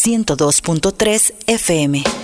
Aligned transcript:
102.3 0.00 1.32
FM. 1.46 2.19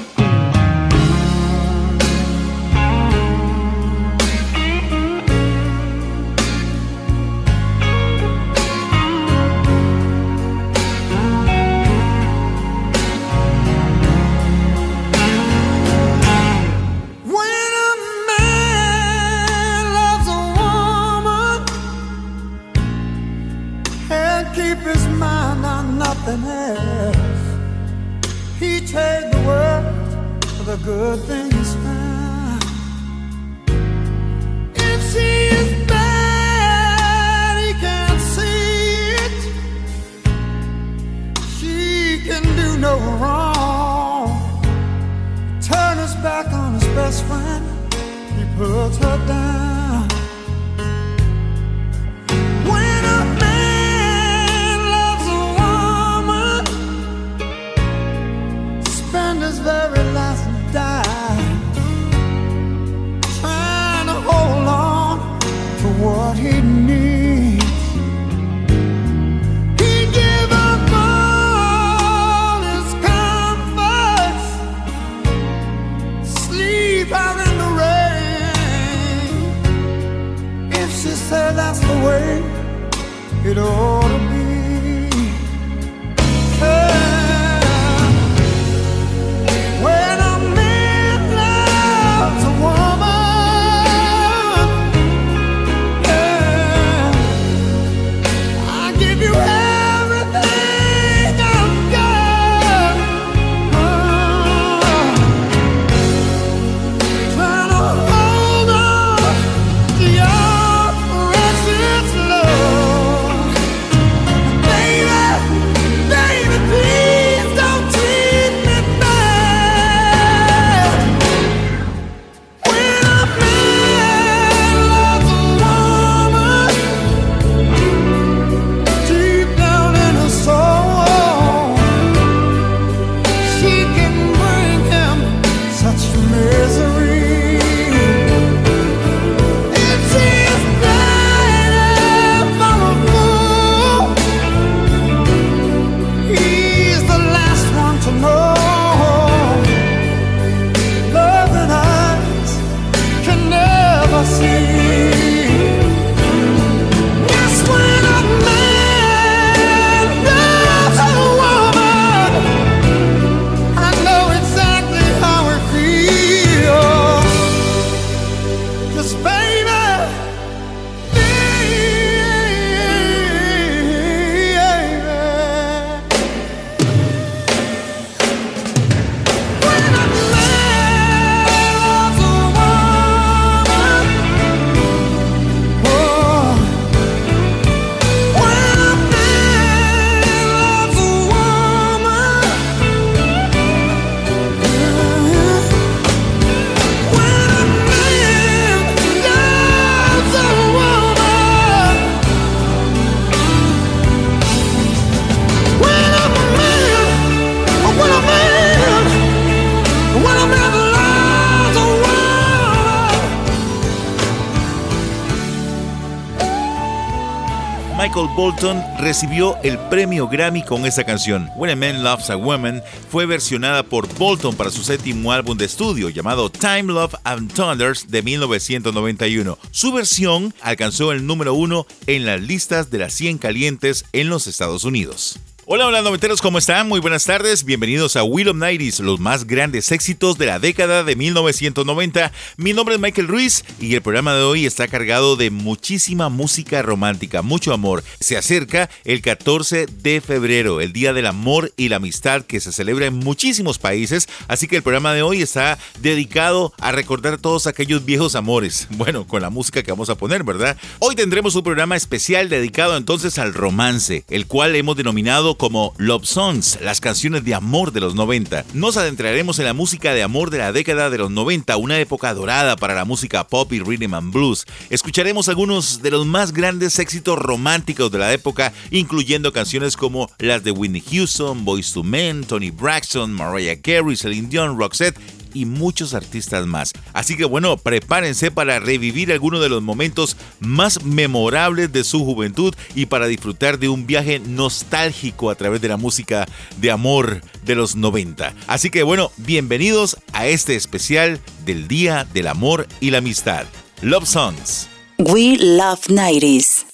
Bolton 218.57 218.83
recibió 218.99 219.59
el 219.63 219.77
premio 219.91 220.29
Grammy 220.29 220.63
con 220.63 220.87
esa 220.87 221.05
canción. 221.05 221.51
When 221.57 221.71
a 221.71 221.77
Man 221.77 222.03
Loves 222.03 222.31
a 222.31 222.37
Woman 222.37 222.83
fue 223.11 223.27
versionada 223.27 223.83
por 223.83 224.09
Bolton 224.15 224.57
para 224.57 224.71
su 224.71 224.83
séptimo 224.83 225.31
álbum 225.31 225.59
de 225.59 225.67
estudio 225.67 226.09
llamado 226.09 226.49
Time, 226.49 226.85
Love 226.85 227.17
and 227.25 227.53
Thunders 227.53 228.09
de 228.09 228.23
1991. 228.23 229.59
Su 229.71 229.93
versión 229.93 230.55
alcanzó 230.63 231.13
el 231.13 231.27
número 231.27 231.53
uno 231.53 231.87
en 232.07 232.25
las 232.25 232.41
listas 232.41 232.91
de 232.91 232.97
las 232.97 233.13
100 233.13 233.37
calientes 233.37 234.07
en 234.15 234.31
los 234.31 234.47
Estados 234.47 234.85
Unidos. 234.85 235.39
Hola, 235.69 235.89
hola 235.89 236.01
noventeros, 236.01 236.41
¿cómo 236.41 236.59
están? 236.59 236.87
Muy 236.87 237.01
buenas 237.01 237.25
tardes, 237.25 237.65
bienvenidos 237.65 238.15
a 238.15 238.23
Will 238.23 238.51
of 238.51 238.57
Nighties, 238.57 239.01
los 239.01 239.19
más 239.19 239.49
grandes 239.49 239.91
éxitos 239.91 240.39
de 240.39 240.47
la 240.47 240.61
década 240.61 241.03
de 241.03 241.17
1990. 241.17 242.31
Mi 242.57 242.73
nombre 242.73 242.95
es 242.95 243.01
Michael 243.01 243.27
Ruiz 243.27 243.65
y 243.81 243.93
el 243.97 244.01
programa 244.01 244.33
de 244.35 244.43
hoy 244.45 244.65
está 244.65 244.87
cargado 244.87 245.35
de 245.35 245.51
muchísima 245.51 246.29
música 246.29 246.83
romántica, 246.83 247.43
mucho 247.43 247.73
amor. 247.73 248.05
Se 248.21 248.37
acerca 248.37 248.89
el 249.03 249.23
14 249.23 249.87
de 249.87 250.21
febrero, 250.21 250.81
el 250.81 250.93
Día 250.93 251.13
del 251.13 251.27
Amor 251.27 251.73
y 251.77 251.89
la 251.89 251.97
Amistad 251.97 252.43
que 252.43 252.61
se 252.61 252.71
celebra 252.71 253.07
en 253.07 253.17
muchísimos 253.17 253.81
países, 253.81 254.29
así 254.47 254.69
que 254.69 254.77
el 254.77 254.85
programa 254.85 255.15
de 255.15 255.23
hoy 255.23 255.43
está 255.43 255.79
dedicado 255.99 256.75
a 256.79 256.93
recordar 256.93 257.39
todos 257.39 257.67
aquellos 257.67 258.05
viejos 258.05 258.37
amores. 258.37 258.87
Bueno, 258.97 259.27
con 259.27 259.43
la 259.43 259.51
música 259.51 259.83
que 259.83 259.93
vamos 259.93 260.11
a 260.11 260.17
poner, 260.17 260.43
¿verdad? 260.43 260.77
Hoy 261.01 261.15
tendremos 261.15 261.55
un 261.55 261.63
programa 261.63 261.97
especial 261.97 262.49
dedicado 262.49 262.97
entonces 262.97 263.39
al 263.39 263.53
romance, 263.53 264.25
el 264.29 264.47
cual 264.47 264.75
hemos 264.75 264.97
denominado 264.97 265.56
como 265.57 265.95
Love 265.99 266.27
Songs, 266.27 266.79
las 266.83 267.01
canciones 267.01 267.45
de 267.45 267.55
amor 267.55 267.93
de 267.93 268.01
los 268.01 268.15
90. 268.15 268.65
Nos 268.75 268.97
adentraremos 268.97 269.59
en 269.59 269.65
la 269.65 269.73
música 269.73 270.15
de 270.15 270.23
amor 270.23 270.51
de 270.51 270.59
la 270.59 270.73
década 270.73 271.11
de 271.11 271.19
los 271.19 271.31
90, 271.31 271.77
una 271.77 271.99
época 271.99 272.35
dorada 272.35 272.77
para 272.77 272.95
la 272.95 273.05
música 273.05 273.47
pop 273.47 273.73
y 273.73 273.81
rhythm 273.81 274.15
and 274.15 274.33
blues. 274.33 274.65
Escucharemos 274.91 275.49
algunos 275.49 276.03
de 276.03 276.11
los 276.11 276.27
más 276.27 276.53
grandes 276.53 276.99
éxitos 276.99 277.39
románticos 277.39 278.11
de 278.11 278.19
la 278.19 278.33
época, 278.33 278.73
incluyendo 278.91 279.53
canciones 279.53 279.97
como 279.97 280.31
las 280.39 280.63
de 280.65 280.71
Whitney 280.71 281.03
Houston, 281.11 281.65
Boyz 281.65 281.95
II 281.97 282.03
Men, 282.03 282.45
Tony 282.45 282.71
Braxton, 282.71 283.33
Mariah 283.33 283.81
Carey, 283.81 284.17
Celine 284.17 284.49
Dion, 284.49 284.79
Roxette 284.79 285.19
y 285.57 285.65
muchos 285.65 286.15
artistas 286.15 286.67
más. 286.67 286.93
Así 287.13 287.37
que 287.37 287.45
bueno, 287.45 287.77
prepárense 287.79 288.51
para 288.51 288.79
revivir 288.79 289.33
algunos 289.33 289.61
de 289.61 289.69
los 289.69 289.83
momentos 289.83 290.37
más 290.61 291.03
memorables 291.05 291.93
de 291.93 292.05
su 292.05 292.25
juventud 292.25 292.75
y 292.95 293.07
para 293.07 293.27
disfrutar 293.27 293.79
de 293.79 293.89
un 293.89 294.07
viaje 294.07 294.39
nostálgico 294.39 295.51
a 295.51 295.55
través 295.55 295.81
de 295.81 295.89
la 295.89 295.97
música 295.97 296.47
de 296.79 296.91
amor 296.91 297.41
de 297.65 297.75
los 297.75 297.97
90. 297.97 298.55
Así 298.67 298.91
que 298.91 299.03
bueno, 299.03 299.31
bienvenidos 299.39 300.19
a 300.33 300.47
este 300.47 300.77
especial 300.77 301.41
del 301.65 301.89
Día 301.89 302.27
del 302.35 302.49
Amor 302.49 302.87
y 303.01 303.11
la 303.11 303.19
Amistad. 303.19 303.65
Love 304.03 304.27
Songs. 304.27 304.89
We 305.19 305.57
Love 305.59 306.09
90s. 306.09 306.85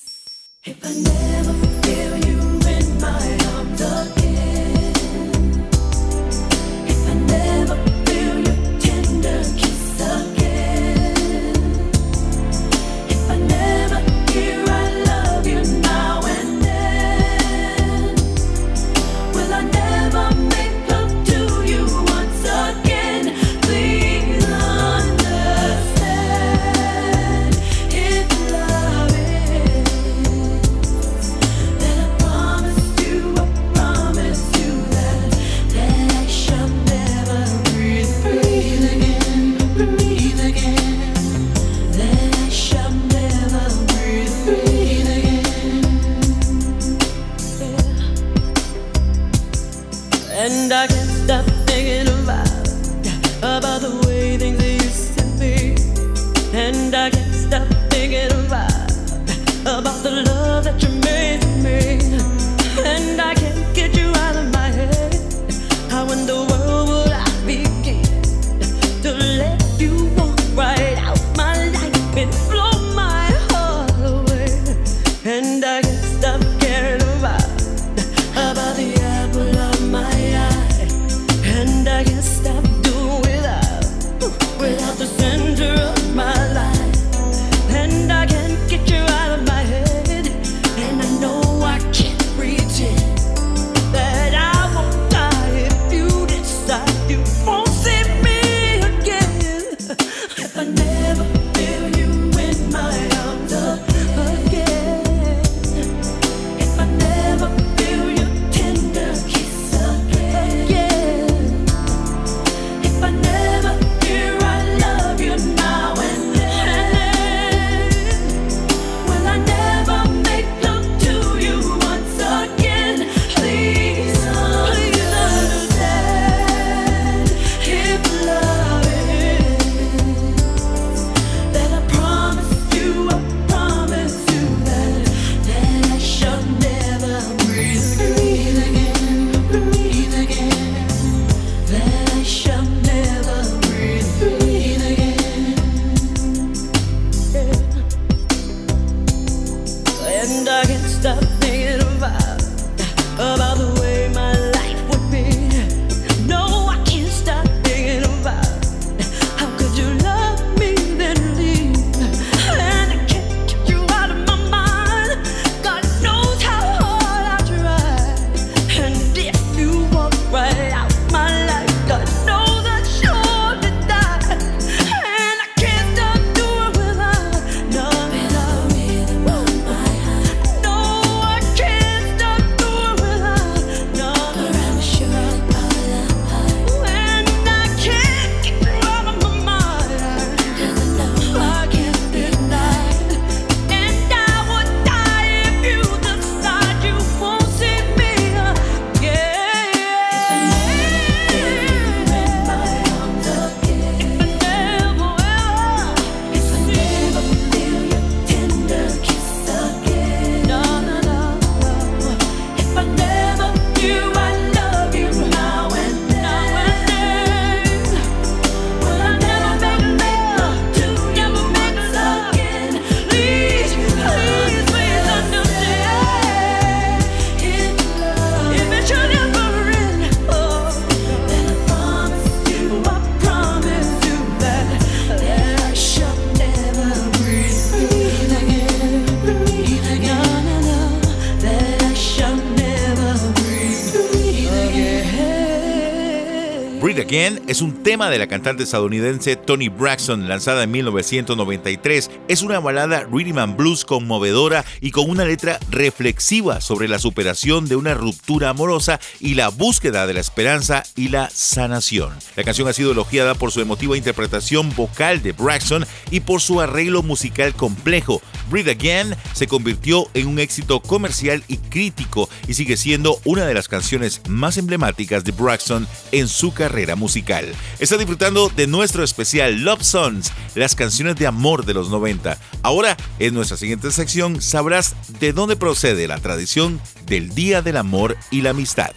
Es 247.53 247.61
un 247.61 247.83
tema 247.83 248.09
de 248.09 248.19
la 248.19 248.29
cantante 248.29 248.63
estadounidense 248.63 249.37
Tony 249.37 249.69
Braxton, 249.69 250.27
lanzada 250.27 250.63
en 250.63 250.71
1993. 250.71 252.11
Es 252.27 252.41
una 252.41 252.61
balada 252.61 253.05
rhythm 253.13 253.37
and 253.37 253.59
blues 253.59 253.85
conmovedora 253.85 254.65
y 254.81 254.91
con 254.91 255.11
una 255.11 255.27
letra 255.27 255.61
reflexiva 255.71 256.63
sobre 256.63 256.89
la 256.89 256.99
superación 256.99 257.69
de 257.69 257.77
una 257.77 257.93
ruptura 257.93 258.49
amorosa 258.49 259.01
y 259.21 259.35
la 259.35 259.51
búsqueda 259.51 260.07
de 260.07 260.15
la 260.15 260.21
esperanza 260.21 260.83
y 260.97 261.09
la 261.09 261.29
sanación. 261.29 262.15
La 262.37 262.45
canción 262.45 262.69
ha 262.69 262.73
sido 262.73 262.93
elogiada 262.93 263.35
por 263.35 263.53
su 263.53 263.61
emotiva 263.61 263.99
interpretación 263.99 264.75
vocal 264.75 265.23
de 265.23 265.33
Braxton 265.33 265.85
y 266.11 266.21
por 266.21 266.41
su 266.41 266.59
arreglo 266.59 267.03
musical 267.03 267.55
complejo. 267.55 268.23
Breathe 268.49 268.71
Again 268.71 269.15
se 269.35 269.47
convirtió 269.47 270.07
en 270.15 270.27
un 270.27 270.39
éxito 270.39 270.81
comercial 270.81 271.45
y 271.49 271.59
crítico 271.59 272.31
y 272.49 272.55
sigue 272.55 272.79
siendo 272.79 273.21
una 273.25 273.45
de 273.45 273.53
las 273.53 273.69
canciones 273.69 274.23
más 274.27 274.57
emblemáticas 274.57 275.23
de 275.25 275.33
Braxton 275.33 275.87
en 276.13 276.29
su 276.29 276.55
carrera 276.55 276.97
musical. 276.97 277.42
Está 277.79 277.97
disfrutando 277.97 278.51
de 278.55 278.67
nuestro 278.67 279.03
especial 279.05 279.63
Love 279.63 279.83
Songs, 279.83 280.33
las 280.55 280.75
canciones 280.75 281.17
de 281.17 281.27
amor 281.27 281.65
de 281.65 281.75
los 281.75 281.91
90. 281.91 282.39
Ahora, 282.63 282.97
en 283.19 283.35
nuestra 283.35 283.57
siguiente 283.57 283.91
sección, 283.91 284.41
sabrás 284.41 284.95
de 285.21 285.33
dónde 285.33 285.57
procede 285.57 286.07
la 286.09 286.19
tradición 286.19 286.81
del 287.07 287.35
Día 287.35 287.63
del 287.63 287.77
Amor 287.77 288.17
y 288.31 288.43
la 288.43 288.51
Amistad. 288.51 288.93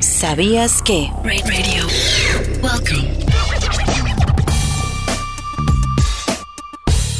¿Sabías 0.00 0.82
que? 0.82 1.10
Radio. 1.24 1.86
Welcome. 2.62 3.26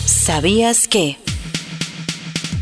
¿Sabías 0.07 0.89
que? 0.89 1.26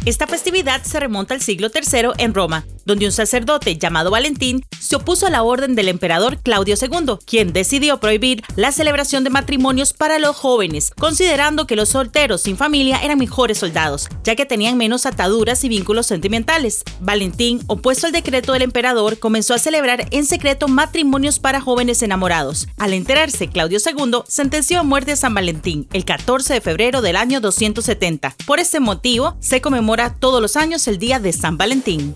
Esta 0.06 0.26
festividad 0.26 0.82
se 0.82 1.00
remonta 1.00 1.32
al 1.32 1.40
siglo 1.40 1.70
III 1.74 2.10
en 2.18 2.34
Roma, 2.34 2.66
donde 2.84 3.06
un 3.06 3.12
sacerdote 3.12 3.78
llamado 3.78 4.10
Valentín 4.10 4.62
se 4.78 4.96
opuso 4.96 5.26
a 5.26 5.30
la 5.30 5.42
orden 5.42 5.74
del 5.74 5.88
emperador 5.88 6.42
Claudio 6.42 6.74
II, 6.78 7.16
quien 7.24 7.54
decidió 7.54 7.98
prohibir 8.00 8.42
la 8.54 8.70
celebración 8.70 9.24
de 9.24 9.30
matrimonios 9.30 9.94
para 9.94 10.18
los 10.18 10.36
jóvenes, 10.36 10.92
considerando 10.98 11.66
que 11.66 11.74
los 11.74 11.88
solteros 11.88 12.42
sin 12.42 12.58
familia 12.58 13.00
eran 13.02 13.18
mejores 13.18 13.56
soldados, 13.56 14.10
ya 14.24 14.36
que 14.36 14.44
tenían 14.44 14.76
menos 14.76 15.06
ataduras 15.06 15.64
y 15.64 15.70
vínculos 15.70 16.06
sentimentales. 16.06 16.82
Valentín, 17.00 17.62
opuesto 17.66 18.06
al 18.06 18.12
decreto 18.12 18.52
del 18.52 18.60
emperador, 18.60 19.18
comenzó 19.18 19.54
a 19.54 19.58
celebrar 19.58 20.06
en 20.10 20.26
secreto 20.26 20.68
matrimonios 20.68 21.38
para 21.38 21.62
jóvenes 21.62 22.02
enamorados. 22.02 22.68
Al 22.76 22.92
enterarse, 22.92 23.48
Claudio 23.48 23.78
II 23.78 24.18
sentenció 24.28 24.80
a 24.80 24.82
muerte 24.82 25.12
a 25.12 25.16
San 25.16 25.32
Valentín 25.32 25.88
el 25.94 26.04
14 26.04 26.52
de 26.52 26.60
febrero 26.60 27.00
del 27.00 27.16
año 27.16 27.40
270. 27.40 28.36
Por 28.44 28.60
este 28.60 28.80
motivo, 28.80 29.38
se 29.40 29.62
conmemora 29.62 29.93
todos 29.94 30.42
los 30.42 30.56
años 30.56 30.88
el 30.88 30.98
Día 30.98 31.20
de 31.20 31.32
San 31.32 31.56
Valentín. 31.56 32.14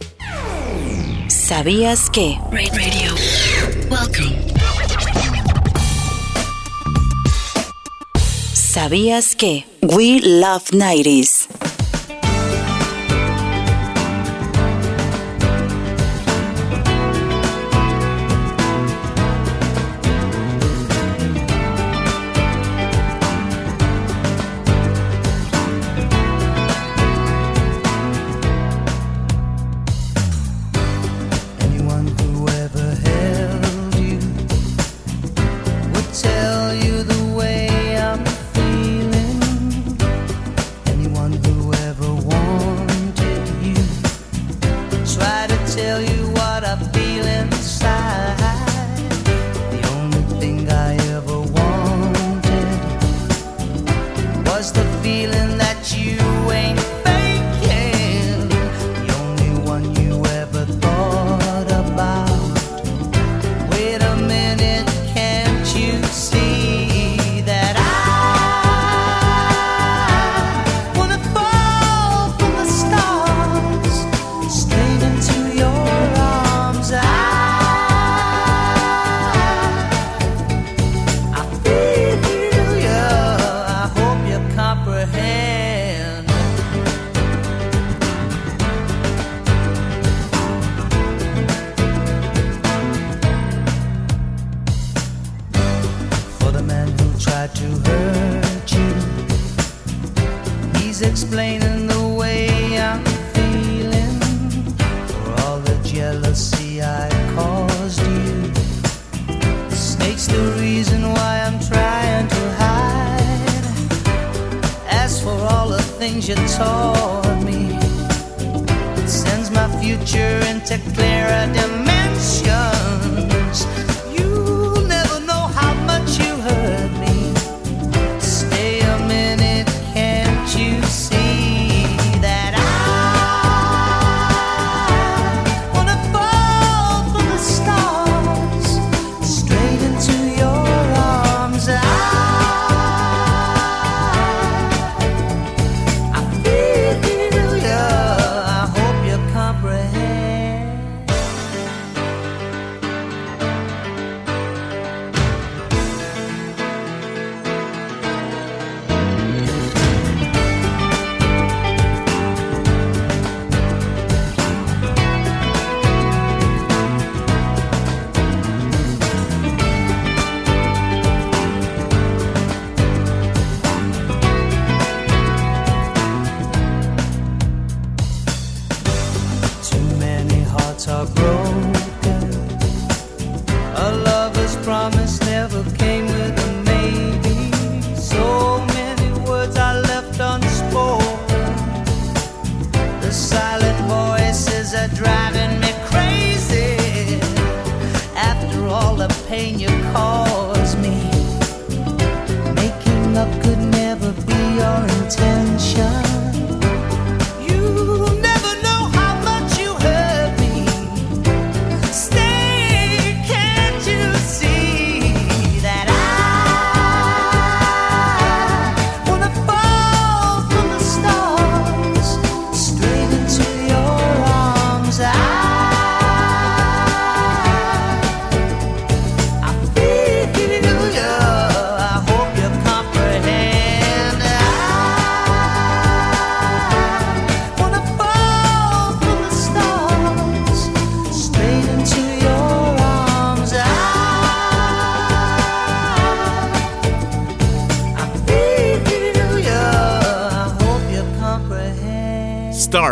¿Sabías 1.29 2.11
que? 2.11 2.37
Radio. 2.51 3.15
Welcome. 3.89 4.37
¿Sabías 8.53 9.37
que? 9.37 9.65
We 9.83 10.21
Love 10.21 10.71
90s. 10.73 11.47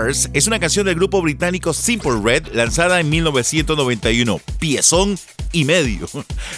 Es 0.08 0.46
una 0.46 0.60
canción 0.60 0.86
del 0.86 0.94
grupo 0.94 1.20
británico 1.20 1.72
Simple 1.72 2.20
Red 2.22 2.52
lanzada 2.52 3.00
en 3.00 3.08
1991. 3.10 4.40
Piezón 4.60 5.18
medio. 5.64 6.08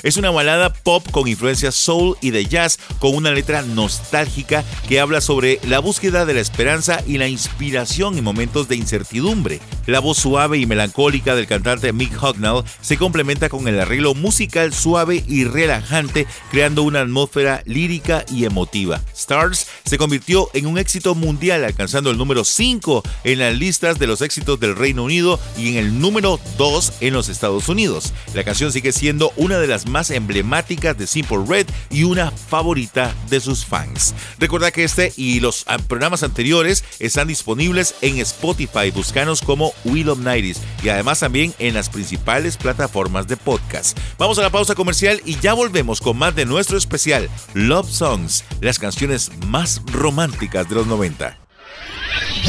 Es 0.03 0.17
una 0.17 0.31
balada 0.31 0.73
pop 0.73 1.09
con 1.11 1.29
influencias 1.29 1.75
soul 1.75 2.17
y 2.21 2.31
de 2.31 2.47
jazz 2.47 2.79
con 2.99 3.15
una 3.15 3.31
letra 3.31 3.63
nostálgica 3.63 4.65
que 4.89 5.01
habla 5.01 5.21
sobre 5.21 5.61
la 5.67 5.79
búsqueda 5.79 6.25
de 6.25 6.35
la 6.35 6.41
esperanza 6.41 7.03
y 7.07 7.19
la 7.19 7.29
inspiración 7.29 8.19
en 8.19 8.25
momentos 8.25 8.69
de 8.69 8.77
incertidumbre. 8.77 9.61
La 9.87 10.01
voz 10.01 10.19
suave 10.19 10.59
y 10.59 10.67
melancólica 10.67 11.35
del 11.35 11.47
cantante 11.47 11.93
Mick 11.93 12.23
Hucknall 12.23 12.65
se 12.81 12.97
complementa 12.97 13.49
con 13.49 13.69
el 13.69 13.81
arreglo 13.81 14.15
musical 14.15 14.73
suave 14.73 15.25
y 15.27 15.45
relajante 15.45 16.27
creando 16.51 16.83
una 16.83 17.01
atmósfera 17.01 17.63
lírica 17.65 18.25
y 18.31 18.45
emotiva. 18.45 19.01
Stars 19.15 19.67
se 19.85 19.99
convirtió 19.99 20.49
en 20.55 20.67
un 20.67 20.79
éxito 20.79 21.15
mundial 21.15 21.65
alcanzando 21.65 22.11
el 22.11 22.19
número 22.19 22.45
5 22.45 23.03
en 23.25 23.39
las 23.39 23.57
listas 23.57 23.99
de 23.99 24.07
los 24.07 24.23
éxitos 24.23 24.61
del 24.61 24.77
Reino 24.77 25.05
Unido 25.05 25.41
y 25.57 25.69
en 25.71 25.77
el 25.77 25.99
número 26.01 26.39
2 26.57 26.95
en 27.01 27.15
los 27.15 27.29
Estados 27.29 27.69
Unidos. 27.69 28.13
La 28.35 28.45
canción 28.45 28.73
sigue 28.73 28.88
siendo 28.93 29.33
una 29.37 29.59
de 29.59 29.67
las 29.67 29.87
más 29.87 30.11
emblemáticas 30.11 30.97
de 30.97 31.07
Simple 31.07 31.45
Red 31.47 31.67
y 31.91 32.05
una 32.05 32.31
favorita 32.31 33.15
de 33.29 33.41
sus 33.41 33.65
fans. 33.65 34.15
Recuerda 34.39 34.71
que 34.71 34.85
este 34.85 35.13
y 35.17 35.41
los 35.41 35.65
programas 35.87 36.23
anteriores 36.23 36.85
están 36.99 37.29
disponibles 37.29 37.95
en 38.03 38.19
Spotify, 38.19 38.91
buscanos 38.91 39.43
como 39.43 39.73
Will 39.85 40.09
of 40.09 40.19
Nighties 40.19 40.61
y 40.83 40.89
además 40.89 41.21
también 41.21 41.55
en 41.59 41.75
las 41.75 41.89
principales 41.89 42.57
plataformas 42.57 43.27
de 43.27 43.37
podcast. 43.37 43.99
Vamos 44.19 44.39
a 44.39 44.43
la 44.43 44.51
pausa 44.51 44.75
comercial 44.75 45.21
y 45.25 45.39
ya 45.39 45.55
volvemos 45.55 46.01
con 46.01 46.17
más 46.17 46.35
de 46.35 46.47
nuestro 46.47 46.79
especial 46.79 47.29
Love 47.55 47.91
Songs, 47.91 48.45
las 48.61 48.79
canciones 48.79 49.31
más 49.47 49.83
románticas 49.87 50.69
de 50.69 50.75
los 50.75 50.87
90. 50.87 51.39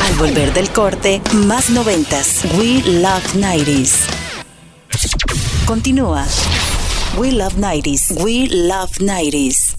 Al 0.01 0.13
volver 0.15 0.53
del 0.53 0.69
corte, 0.69 1.21
más 1.47 1.69
noventas. 1.69 2.43
We 2.57 2.81
Love 2.85 3.35
90s. 3.35 4.18
Continúa. 5.69 6.25
We 7.21 7.29
Love 7.29 7.53
90s. 7.53 8.17
We 8.25 8.49
Love 8.49 8.89
90s. 8.97 9.77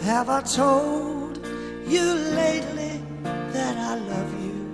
Have 0.00 0.30
I 0.30 0.40
told 0.48 1.44
you 1.86 2.14
lately 2.32 3.04
that 3.52 3.76
I 3.76 4.00
love 4.00 4.32
you? 4.40 4.64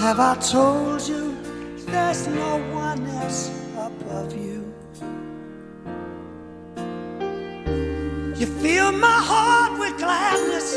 Have 0.00 0.20
I 0.20 0.36
told 0.40 1.06
you 1.06 1.36
there's 1.84 2.26
no 2.28 2.56
one 2.72 3.06
else 3.20 3.59
You 8.40 8.46
fill 8.46 8.92
my 8.92 9.20
heart 9.30 9.78
with 9.78 9.98
gladness, 9.98 10.68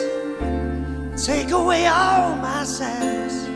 take 1.26 1.52
away 1.52 1.88
all 1.88 2.36
my 2.36 2.66
sadness, 2.66 3.48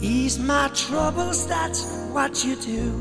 ease 0.00 0.38
my 0.38 0.70
troubles, 0.72 1.48
that's 1.48 1.84
what 2.12 2.44
you 2.44 2.54
do. 2.54 2.92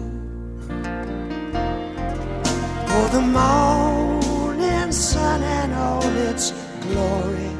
For 2.89 3.07
the 3.15 3.21
morning 3.21 4.91
sun 4.91 5.43
and 5.43 5.71
all 5.75 6.03
its 6.29 6.51
glory 6.81 7.51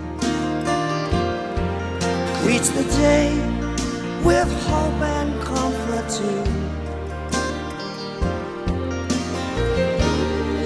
greets 2.41 2.69
the 2.69 2.85
day 2.97 3.29
with 4.23 4.49
hope 4.65 5.01
and 5.15 5.39
comfort 5.43 6.09
too. 6.09 6.43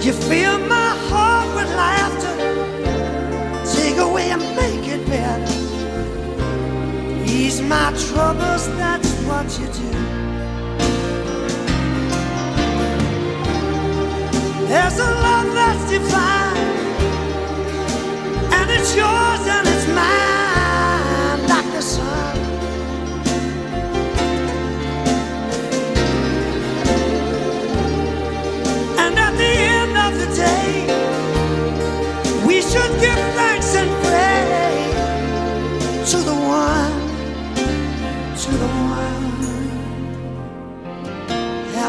You 0.05 0.13
fill 0.13 0.57
my 0.59 0.95
heart 1.09 1.28
My 7.67 7.91
troubles, 8.07 8.67
that's 8.77 9.11
what 9.27 9.45
you 9.59 9.67
do. 9.67 9.91
There's 14.67 14.97
a 14.99 15.11
love 15.25 15.53
that's 15.53 15.91
divine, 15.91 16.57
and 18.53 18.71
it's 18.71 18.95
yours 18.95 19.47
and 19.55 19.67
it's 19.67 19.87
mine, 19.87 21.41
like 21.47 21.69
the 21.75 21.81
sun. 21.81 22.37
And 28.97 29.13
at 29.19 29.33
the 29.37 29.53
end 29.77 29.95
of 30.07 30.13
the 30.21 30.29
day, 30.35 30.85
we 32.47 32.61
should 32.61 32.93
give 32.99 33.38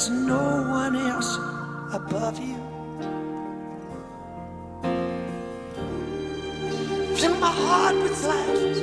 there's 0.00 0.10
no 0.10 0.62
one 0.62 0.96
else 0.96 1.36
above 1.92 2.38
you? 2.38 2.56
Fill 7.16 7.34
my 7.36 7.52
heart 7.52 7.96
with 7.96 8.18
gladness, 8.22 8.78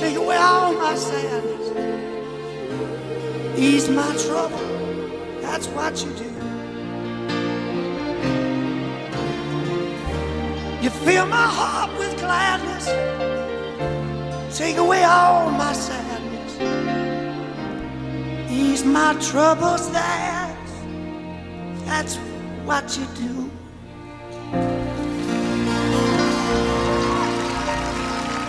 take 0.00 0.16
away 0.16 0.36
all 0.36 0.72
my 0.72 0.96
sadness, 0.96 1.66
ease 3.56 3.88
my 3.88 4.16
trouble. 4.26 4.58
That's 5.40 5.68
what 5.68 6.04
you 6.04 6.12
do. 6.14 6.30
You 10.82 10.90
fill 10.90 11.26
my 11.26 11.46
heart 11.58 11.96
with 12.00 12.18
gladness, 12.18 12.86
take 14.58 14.78
away 14.78 15.04
all 15.04 15.50
my 15.52 15.72
sadness, 15.72 16.01
my 18.84 19.14
troubles. 19.20 19.90
That's 21.86 22.16
what 22.64 22.96
you 22.96 23.06
do. 23.16 23.50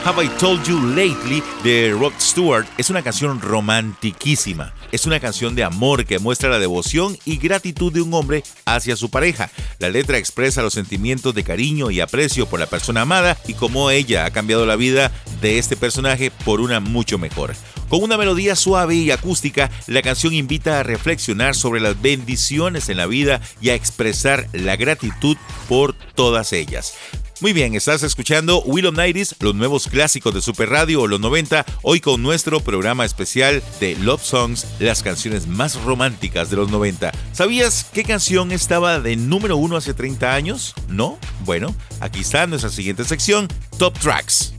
Have 0.05 0.21
I 0.21 0.27
Told 0.37 0.67
You 0.67 0.79
Lately 0.87 1.41
de 1.63 1.95
Rod 1.97 2.11
Stewart 2.19 2.65
es 2.77 2.89
una 2.89 3.01
canción 3.01 3.39
romantiquísima. 3.39 4.73
Es 4.91 5.05
una 5.05 5.21
canción 5.21 5.55
de 5.55 5.63
amor 5.63 6.05
que 6.05 6.19
muestra 6.19 6.49
la 6.49 6.59
devoción 6.59 7.17
y 7.23 7.37
gratitud 7.37 7.91
de 7.91 8.01
un 8.01 8.13
hombre 8.13 8.43
hacia 8.65 8.97
su 8.97 9.09
pareja. 9.09 9.49
La 9.79 9.89
letra 9.89 10.17
expresa 10.17 10.61
los 10.61 10.73
sentimientos 10.73 11.33
de 11.33 11.45
cariño 11.45 11.89
y 11.89 12.01
aprecio 12.01 12.47
por 12.47 12.59
la 12.59 12.65
persona 12.65 13.01
amada 13.01 13.37
y 13.47 13.53
cómo 13.53 13.91
ella 13.91 14.25
ha 14.25 14.31
cambiado 14.31 14.65
la 14.65 14.75
vida 14.75 15.09
de 15.41 15.57
este 15.57 15.77
personaje 15.77 16.31
por 16.43 16.59
una 16.59 16.81
mucho 16.81 17.17
mejor. 17.17 17.55
Con 17.93 18.01
una 18.01 18.17
melodía 18.17 18.55
suave 18.55 18.95
y 18.95 19.11
acústica, 19.11 19.69
la 19.85 20.01
canción 20.01 20.33
invita 20.33 20.79
a 20.79 20.83
reflexionar 20.83 21.53
sobre 21.53 21.79
las 21.79 22.01
bendiciones 22.01 22.89
en 22.89 22.97
la 22.97 23.05
vida 23.05 23.39
y 23.61 23.69
a 23.69 23.75
expresar 23.75 24.49
la 24.51 24.75
gratitud 24.77 25.37
por 25.69 25.93
todas 26.15 26.53
ellas. 26.53 26.95
Muy 27.39 27.53
bien, 27.53 27.75
estás 27.75 28.01
escuchando 28.01 28.63
Willow 28.63 28.91
Nighties, 28.91 29.35
los 29.41 29.53
nuevos 29.53 29.87
clásicos 29.87 30.33
de 30.33 30.41
Super 30.41 30.69
Radio 30.69 31.01
o 31.03 31.07
los 31.07 31.19
90, 31.19 31.67
hoy 31.83 31.99
con 31.99 32.23
nuestro 32.23 32.61
programa 32.61 33.05
especial 33.05 33.61
de 33.79 33.95
Love 33.97 34.23
Songs, 34.23 34.65
las 34.79 35.03
canciones 35.03 35.45
más 35.45 35.75
románticas 35.83 36.49
de 36.49 36.55
los 36.55 36.71
90. 36.71 37.11
¿Sabías 37.31 37.85
qué 37.93 38.03
canción 38.03 38.51
estaba 38.51 39.01
de 39.01 39.17
número 39.17 39.55
uno 39.55 39.77
hace 39.77 39.93
30 39.93 40.33
años? 40.33 40.73
¿No? 40.87 41.19
Bueno, 41.45 41.75
aquí 41.99 42.21
está 42.21 42.47
nuestra 42.47 42.71
siguiente 42.71 43.05
sección, 43.05 43.47
Top 43.77 43.99
Tracks. 43.99 44.55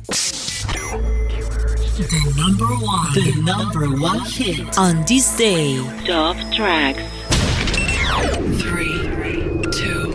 The 1.94 2.34
number 2.36 2.66
one, 2.66 3.14
the 3.14 3.40
number 3.42 3.86
one 4.00 4.18
hit 4.24 4.76
on 4.76 5.04
this 5.06 5.36
day. 5.36 5.78
Top 6.04 6.36
tracks. 6.52 7.00
Three, 8.60 8.98
two, 9.70 10.12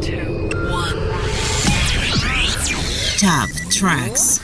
Top 3.17 3.49
Tracks. 3.71 4.41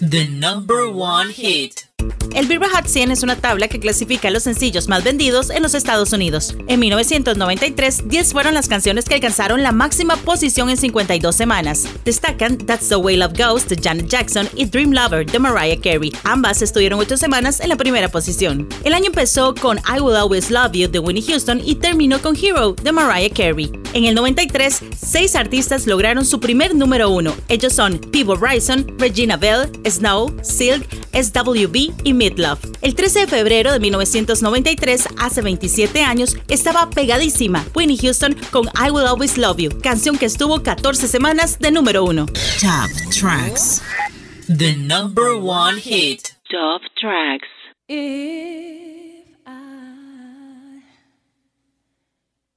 The 0.00 0.26
number 0.28 0.90
one 0.90 1.28
hit. 1.28 1.88
El 2.34 2.46
Billboard 2.46 2.70
Hot 2.72 2.86
100 2.86 3.10
es 3.10 3.22
una 3.22 3.36
tabla 3.36 3.68
que 3.68 3.78
clasifica 3.78 4.30
los 4.30 4.44
sencillos 4.44 4.88
más 4.88 5.04
vendidos 5.04 5.50
en 5.50 5.62
los 5.62 5.74
Estados 5.74 6.14
Unidos. 6.14 6.56
En 6.66 6.80
1993, 6.80 8.08
10 8.08 8.32
fueron 8.32 8.54
las 8.54 8.68
canciones 8.68 9.04
que 9.04 9.14
alcanzaron 9.14 9.62
la 9.62 9.70
máxima 9.70 10.16
posición 10.16 10.70
en 10.70 10.78
52 10.78 11.36
semanas. 11.36 11.84
Destacan 12.06 12.56
That's 12.56 12.88
the 12.88 12.96
Way 12.96 13.18
Love 13.18 13.34
Goes 13.36 13.68
de 13.68 13.76
Janet 13.76 14.08
Jackson 14.08 14.48
y 14.54 14.64
Dream 14.64 14.92
Lover 14.92 15.26
de 15.26 15.38
Mariah 15.38 15.78
Carey. 15.78 16.10
Ambas 16.24 16.62
estuvieron 16.62 17.00
8 17.00 17.18
semanas 17.18 17.60
en 17.60 17.68
la 17.68 17.76
primera 17.76 18.08
posición. 18.08 18.66
El 18.82 18.94
año 18.94 19.08
empezó 19.08 19.54
con 19.54 19.78
I 19.78 20.00
Will 20.00 20.16
Always 20.16 20.50
Love 20.50 20.72
You 20.72 20.88
de 20.88 21.00
Winnie 21.00 21.22
Houston 21.22 21.60
y 21.62 21.74
terminó 21.74 22.22
con 22.22 22.34
Hero 22.34 22.72
de 22.72 22.92
Mariah 22.92 23.28
Carey. 23.34 23.70
En 23.92 24.06
el 24.06 24.14
93, 24.14 24.80
6 25.06 25.36
artistas 25.36 25.86
lograron 25.86 26.24
su 26.24 26.40
primer 26.40 26.74
número 26.74 27.10
uno. 27.10 27.34
Ellos 27.48 27.74
son 27.74 27.98
Pivo 27.98 28.36
Bryson, 28.36 28.86
Regina 28.96 29.36
Bell, 29.36 29.70
Snow, 29.86 30.34
Silk, 30.42 30.86
SWB 31.12 31.92
y 32.04 32.14
Midlove. 32.22 32.60
El 32.82 32.94
13 32.94 33.20
de 33.20 33.26
febrero 33.26 33.72
de 33.72 33.80
1993, 33.80 35.08
hace 35.18 35.42
27 35.42 36.04
años, 36.04 36.36
estaba 36.48 36.88
pegadísima 36.88 37.64
Winnie 37.74 37.98
Houston 37.98 38.36
con 38.52 38.66
I 38.66 38.90
Will 38.90 39.06
Always 39.06 39.36
Love 39.36 39.58
You, 39.58 39.80
canción 39.80 40.16
que 40.16 40.26
estuvo 40.26 40.62
14 40.62 41.08
semanas 41.08 41.58
de 41.58 41.72
número 41.72 42.04
uno. 42.04 42.26
Top 42.60 42.92
Tracks. 43.10 43.82
The 44.46 44.76
number 44.76 45.32
one 45.34 45.80
hit. 45.80 46.36
Top 46.48 46.82
Tracks. 47.00 47.48
If 47.88 49.26
I 49.44 50.82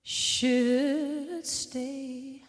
should 0.03 1.43
stay, 1.43 2.43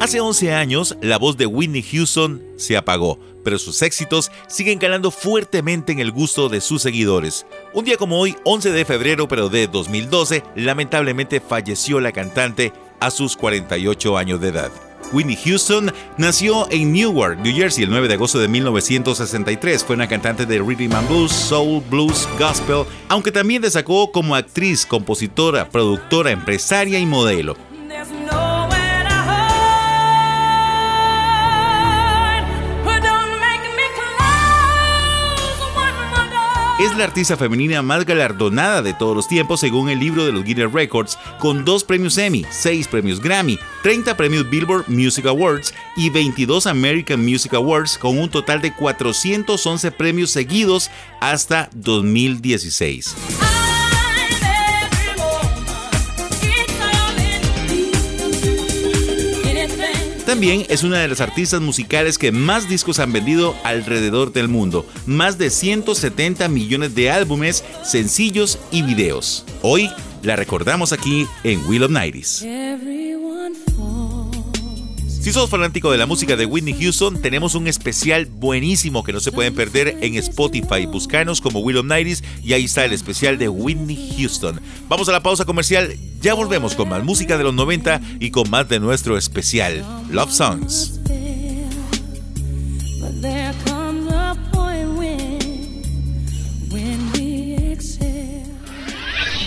Hace 0.00 0.20
11 0.20 0.52
años, 0.52 0.96
la 1.02 1.18
voz 1.18 1.36
de 1.36 1.46
Whitney 1.46 1.82
Houston 1.82 2.40
se 2.56 2.76
apagó, 2.76 3.18
pero 3.42 3.58
sus 3.58 3.82
éxitos 3.82 4.30
siguen 4.46 4.78
calando 4.78 5.10
fuertemente 5.10 5.90
en 5.90 5.98
el 5.98 6.12
gusto 6.12 6.48
de 6.48 6.60
sus 6.60 6.82
seguidores. 6.82 7.46
Un 7.74 7.84
día 7.84 7.96
como 7.96 8.20
hoy, 8.20 8.36
11 8.44 8.70
de 8.70 8.84
febrero 8.84 9.26
pero 9.26 9.48
de 9.48 9.66
2012, 9.66 10.44
lamentablemente 10.54 11.40
falleció 11.40 11.98
la 11.98 12.12
cantante 12.12 12.72
a 13.00 13.10
sus 13.10 13.36
48 13.36 14.16
años 14.16 14.40
de 14.40 14.48
edad. 14.48 14.70
Whitney 15.12 15.36
Houston 15.44 15.92
nació 16.16 16.70
en 16.70 16.92
Newark, 16.92 17.40
New 17.40 17.52
Jersey, 17.52 17.82
el 17.82 17.90
9 17.90 18.06
de 18.06 18.14
agosto 18.14 18.38
de 18.38 18.46
1963. 18.46 19.82
Fue 19.82 19.96
una 19.96 20.06
cantante 20.06 20.46
de 20.46 20.60
rhythm 20.60 20.94
and 20.94 21.08
blues, 21.08 21.32
soul, 21.32 21.82
blues, 21.90 22.28
gospel, 22.38 22.84
aunque 23.08 23.32
también 23.32 23.62
destacó 23.62 24.12
como 24.12 24.36
actriz, 24.36 24.86
compositora, 24.86 25.68
productora, 25.70 26.30
empresaria 26.30 27.00
y 27.00 27.06
modelo. 27.06 27.56
La 36.98 37.04
artista 37.04 37.36
femenina 37.36 37.80
más 37.80 38.04
galardonada 38.04 38.82
de 38.82 38.92
todos 38.92 39.14
los 39.14 39.28
tiempos 39.28 39.60
según 39.60 39.88
el 39.88 40.00
libro 40.00 40.26
de 40.26 40.32
los 40.32 40.42
Guinness 40.44 40.72
Records, 40.72 41.18
con 41.38 41.64
dos 41.64 41.84
premios 41.84 42.18
Emmy, 42.18 42.44
seis 42.50 42.88
premios 42.88 43.20
Grammy, 43.20 43.58
30 43.82 44.16
premios 44.16 44.50
Billboard 44.50 44.88
Music 44.88 45.26
Awards 45.26 45.72
y 45.96 46.10
22 46.10 46.66
American 46.66 47.24
Music 47.24 47.54
Awards, 47.54 47.96
con 47.96 48.18
un 48.18 48.28
total 48.28 48.60
de 48.60 48.74
411 48.74 49.92
premios 49.92 50.30
seguidos 50.30 50.90
hasta 51.20 51.70
2016. 51.72 53.57
También 60.28 60.66
es 60.68 60.82
una 60.82 60.98
de 60.98 61.08
las 61.08 61.22
artistas 61.22 61.62
musicales 61.62 62.18
que 62.18 62.32
más 62.32 62.68
discos 62.68 62.98
han 62.98 63.14
vendido 63.14 63.56
alrededor 63.64 64.30
del 64.30 64.46
mundo, 64.46 64.84
más 65.06 65.38
de 65.38 65.48
170 65.48 66.48
millones 66.48 66.94
de 66.94 67.10
álbumes, 67.10 67.64
sencillos 67.82 68.58
y 68.70 68.82
videos. 68.82 69.46
Hoy 69.62 69.90
la 70.22 70.36
recordamos 70.36 70.92
aquí 70.92 71.26
en 71.44 71.64
Will 71.64 71.84
of 71.84 71.90
Nighties. 71.90 72.44
Si 75.20 75.32
sos 75.32 75.50
fanático 75.50 75.90
de 75.90 75.98
la 75.98 76.06
música 76.06 76.36
de 76.36 76.46
Whitney 76.46 76.74
Houston, 76.80 77.20
tenemos 77.20 77.54
un 77.54 77.66
especial 77.66 78.26
buenísimo 78.26 79.02
que 79.02 79.12
no 79.12 79.20
se 79.20 79.32
pueden 79.32 79.54
perder 79.54 79.98
en 80.00 80.14
Spotify. 80.14 80.86
Buscanos 80.86 81.40
como 81.40 81.58
Will 81.58 81.78
of 81.78 81.86
Nighties 81.86 82.22
y 82.42 82.52
ahí 82.52 82.64
está 82.64 82.84
el 82.84 82.92
especial 82.92 83.36
de 83.36 83.48
Whitney 83.48 84.14
Houston. 84.16 84.60
Vamos 84.88 85.08
a 85.08 85.12
la 85.12 85.22
pausa 85.22 85.44
comercial, 85.44 85.94
ya 86.20 86.34
volvemos 86.34 86.74
con 86.76 86.88
más 86.88 87.04
música 87.04 87.36
de 87.36 87.44
los 87.44 87.52
90 87.52 88.00
y 88.20 88.30
con 88.30 88.48
más 88.48 88.68
de 88.68 88.78
nuestro 88.78 89.18
especial 89.18 89.84
Love 90.10 90.32
Songs. 90.32 91.00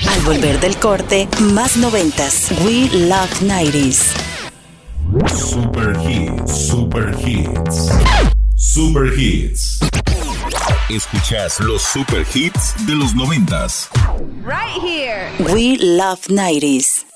Al 0.08 0.22
volver 0.26 0.60
del 0.60 0.76
corte, 0.76 1.28
más 1.54 1.78
noventas. 1.78 2.52
We 2.66 2.90
Love 3.08 3.42
90s. 3.42 4.21
Super 5.12 5.92
Hits, 6.00 6.70
Super 6.70 7.12
Hits. 7.12 7.92
Super 8.56 9.08
Hits. 9.12 9.82
Escuchas 10.90 11.60
los 11.60 11.82
super 11.82 12.26
hits 12.34 12.74
de 12.88 12.96
los 12.96 13.14
noventas. 13.14 13.90
Right 14.42 14.80
here. 14.82 15.30
We 15.54 15.76
love 15.78 16.22
90s. 16.30 17.11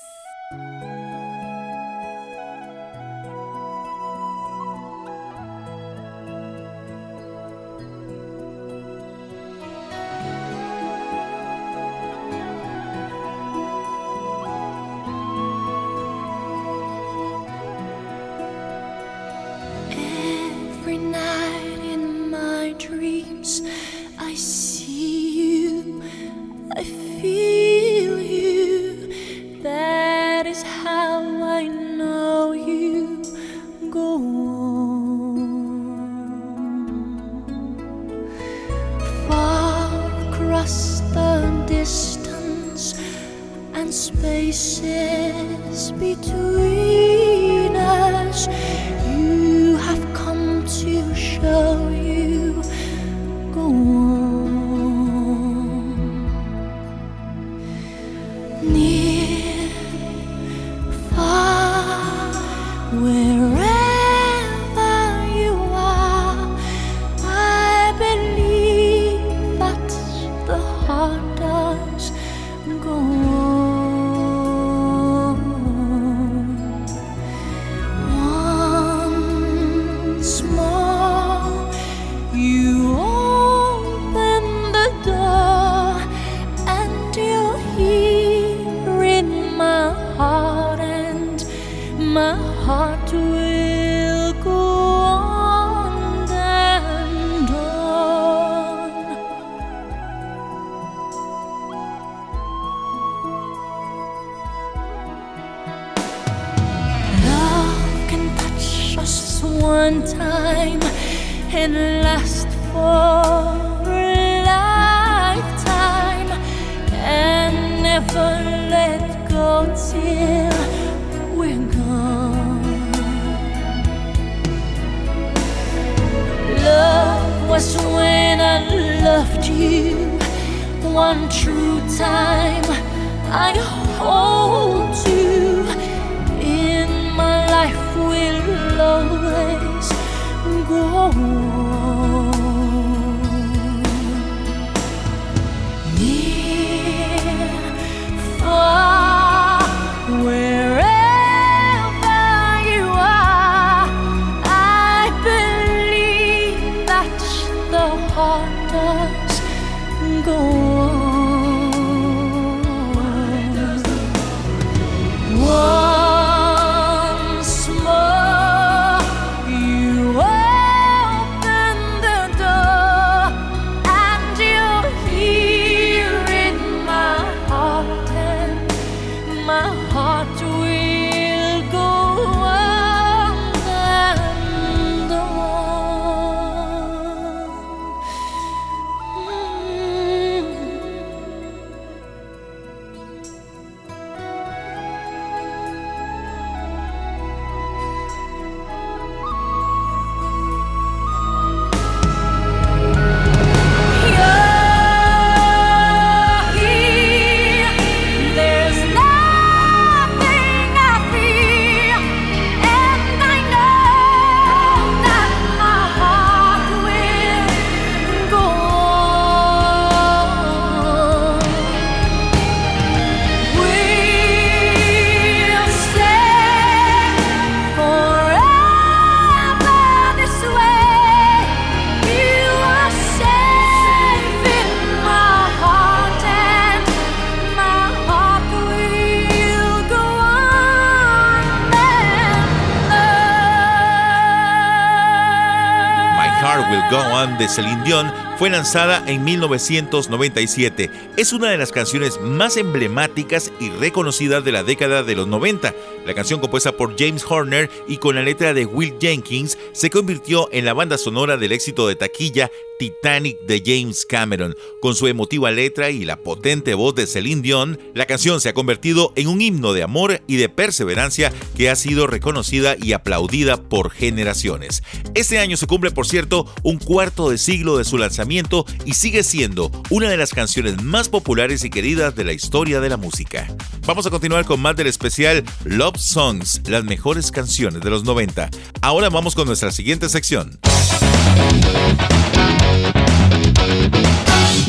De 247.46 247.52
Celine 247.52 247.84
Dion 247.84 248.12
fue 248.38 248.50
lanzada 248.50 249.02
en 249.06 249.22
1997. 249.22 250.90
Es 251.16 251.32
una 251.32 251.50
de 251.50 251.56
las 251.56 251.70
canciones 251.70 252.20
más 252.20 252.56
emblemáticas 252.56 253.52
y 253.60 253.70
reconocidas 253.70 254.44
de 254.44 254.52
la 254.52 254.64
década 254.64 255.02
de 255.02 255.14
los 255.14 255.28
90. 255.28 255.72
La 256.06 256.14
canción 256.14 256.38
compuesta 256.38 256.70
por 256.70 256.96
James 256.96 257.24
Horner 257.28 257.68
y 257.88 257.96
con 257.96 258.14
la 258.14 258.22
letra 258.22 258.54
de 258.54 258.64
Will 258.64 258.94
Jenkins 259.00 259.58
se 259.72 259.90
convirtió 259.90 260.48
en 260.52 260.64
la 260.64 260.72
banda 260.72 260.98
sonora 260.98 261.36
del 261.36 261.50
éxito 261.50 261.88
de 261.88 261.96
taquilla 261.96 262.48
Titanic 262.78 263.40
de 263.40 263.60
James 263.64 264.06
Cameron. 264.06 264.54
Con 264.80 264.94
su 264.94 265.08
emotiva 265.08 265.50
letra 265.50 265.90
y 265.90 266.04
la 266.04 266.18
potente 266.18 266.74
voz 266.74 266.94
de 266.94 267.08
Celine 267.08 267.42
Dion, 267.42 267.80
la 267.94 268.06
canción 268.06 268.40
se 268.40 268.50
ha 268.50 268.54
convertido 268.54 269.12
en 269.16 269.26
un 269.26 269.40
himno 269.40 269.72
de 269.72 269.82
amor 269.82 270.20
y 270.28 270.36
de 270.36 270.48
perseverancia 270.48 271.32
que 271.56 271.70
ha 271.70 271.74
sido 271.74 272.06
reconocida 272.06 272.76
y 272.80 272.92
aplaudida 272.92 273.56
por 273.56 273.90
generaciones. 273.90 274.84
Este 275.14 275.40
año 275.40 275.56
se 275.56 275.66
cumple, 275.66 275.90
por 275.90 276.06
cierto, 276.06 276.46
un 276.62 276.78
cuarto 276.78 277.30
de 277.30 277.38
siglo 277.38 277.78
de 277.78 277.84
su 277.84 277.98
lanzamiento 277.98 278.64
y 278.84 278.94
sigue 278.94 279.24
siendo 279.24 279.72
una 279.90 280.08
de 280.08 280.18
las 280.18 280.32
canciones 280.32 280.82
más 280.82 281.08
populares 281.08 281.64
y 281.64 281.70
queridas 281.70 282.14
de 282.14 282.24
la 282.24 282.32
historia 282.32 282.80
de 282.80 282.90
la 282.90 282.96
música. 282.96 283.48
Vamos 283.86 284.06
a 284.06 284.10
continuar 284.10 284.44
con 284.44 284.60
más 284.60 284.76
del 284.76 284.88
especial 284.88 285.44
Love 285.64 285.95
Songs, 285.98 286.60
las 286.66 286.84
mejores 286.84 287.30
canciones 287.30 287.82
de 287.82 287.90
los 287.90 288.04
90. 288.04 288.50
Ahora 288.80 289.08
vamos 289.08 289.34
con 289.34 289.46
nuestra 289.46 289.70
siguiente 289.72 290.08
sección. 290.08 290.58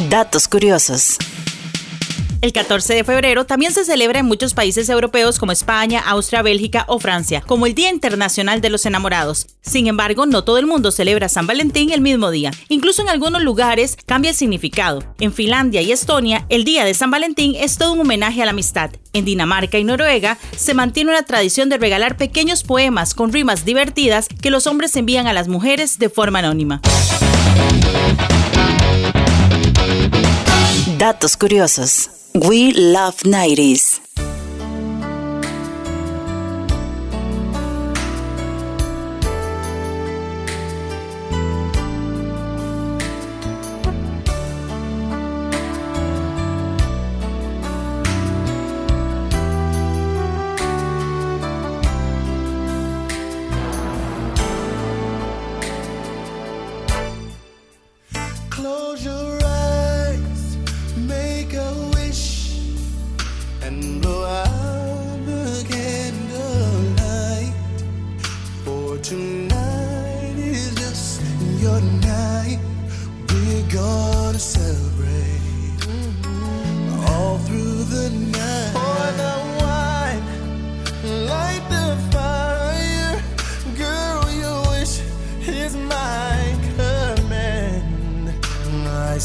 Datos 0.09 0.47
curiosos. 0.47 1.17
El 2.39 2.53
14 2.53 2.93
de 2.93 3.03
febrero 3.03 3.45
también 3.47 3.73
se 3.73 3.83
celebra 3.83 4.19
en 4.19 4.27
muchos 4.27 4.53
países 4.53 4.87
europeos 4.89 5.39
como 5.39 5.51
España, 5.51 6.03
Austria, 6.05 6.43
Bélgica 6.43 6.85
o 6.87 6.99
Francia, 6.99 7.41
como 7.41 7.65
el 7.65 7.73
Día 7.73 7.89
Internacional 7.89 8.61
de 8.61 8.69
los 8.69 8.85
Enamorados. 8.85 9.47
Sin 9.61 9.87
embargo, 9.87 10.27
no 10.27 10.43
todo 10.43 10.59
el 10.59 10.67
mundo 10.67 10.91
celebra 10.91 11.29
San 11.29 11.47
Valentín 11.47 11.89
el 11.89 12.01
mismo 12.01 12.29
día. 12.29 12.51
Incluso 12.69 13.01
en 13.01 13.09
algunos 13.09 13.41
lugares 13.41 13.97
cambia 14.05 14.29
el 14.29 14.37
significado. 14.37 15.03
En 15.19 15.33
Finlandia 15.33 15.81
y 15.81 15.91
Estonia, 15.91 16.45
el 16.49 16.63
Día 16.63 16.85
de 16.85 16.93
San 16.93 17.09
Valentín 17.09 17.55
es 17.55 17.79
todo 17.79 17.93
un 17.93 18.01
homenaje 18.01 18.43
a 18.43 18.45
la 18.45 18.51
amistad. 18.51 18.91
En 19.13 19.25
Dinamarca 19.25 19.79
y 19.79 19.83
Noruega 19.83 20.37
se 20.55 20.75
mantiene 20.75 21.09
una 21.09 21.23
tradición 21.23 21.69
de 21.69 21.79
regalar 21.79 22.17
pequeños 22.17 22.61
poemas 22.61 23.15
con 23.15 23.33
rimas 23.33 23.65
divertidas 23.65 24.27
que 24.27 24.51
los 24.51 24.67
hombres 24.67 24.95
envían 24.95 25.25
a 25.25 25.33
las 25.33 25.47
mujeres 25.47 25.97
de 25.97 26.09
forma 26.09 26.39
anónima. 26.39 26.81
Datos 30.97 31.37
curiosos. 31.37 32.09
We 32.33 32.73
love 32.73 33.17
90s. 33.23 34.01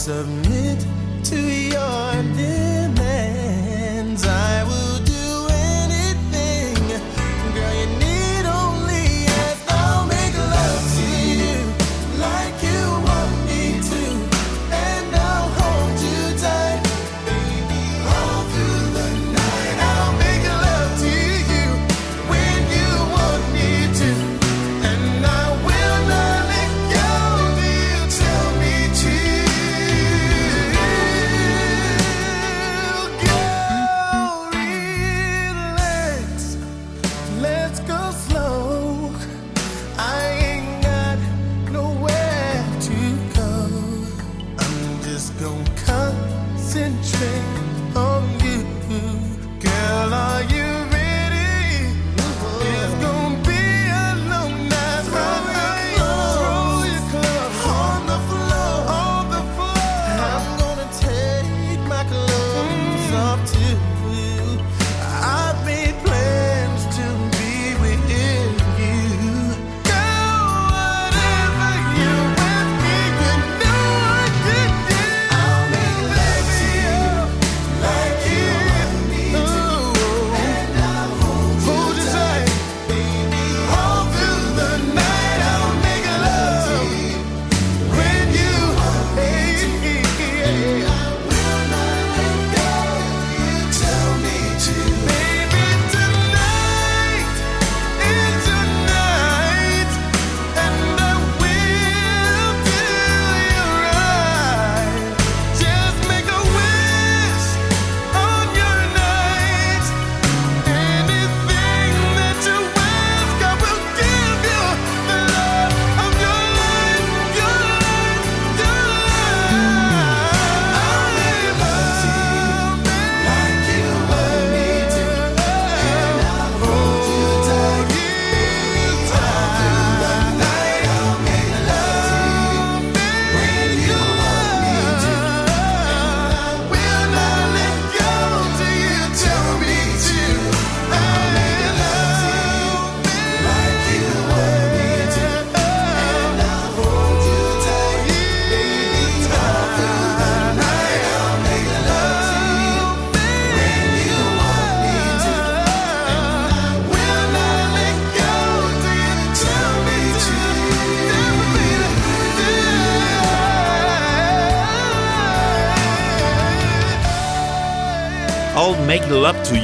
I 0.02 0.04
submit 0.04 0.51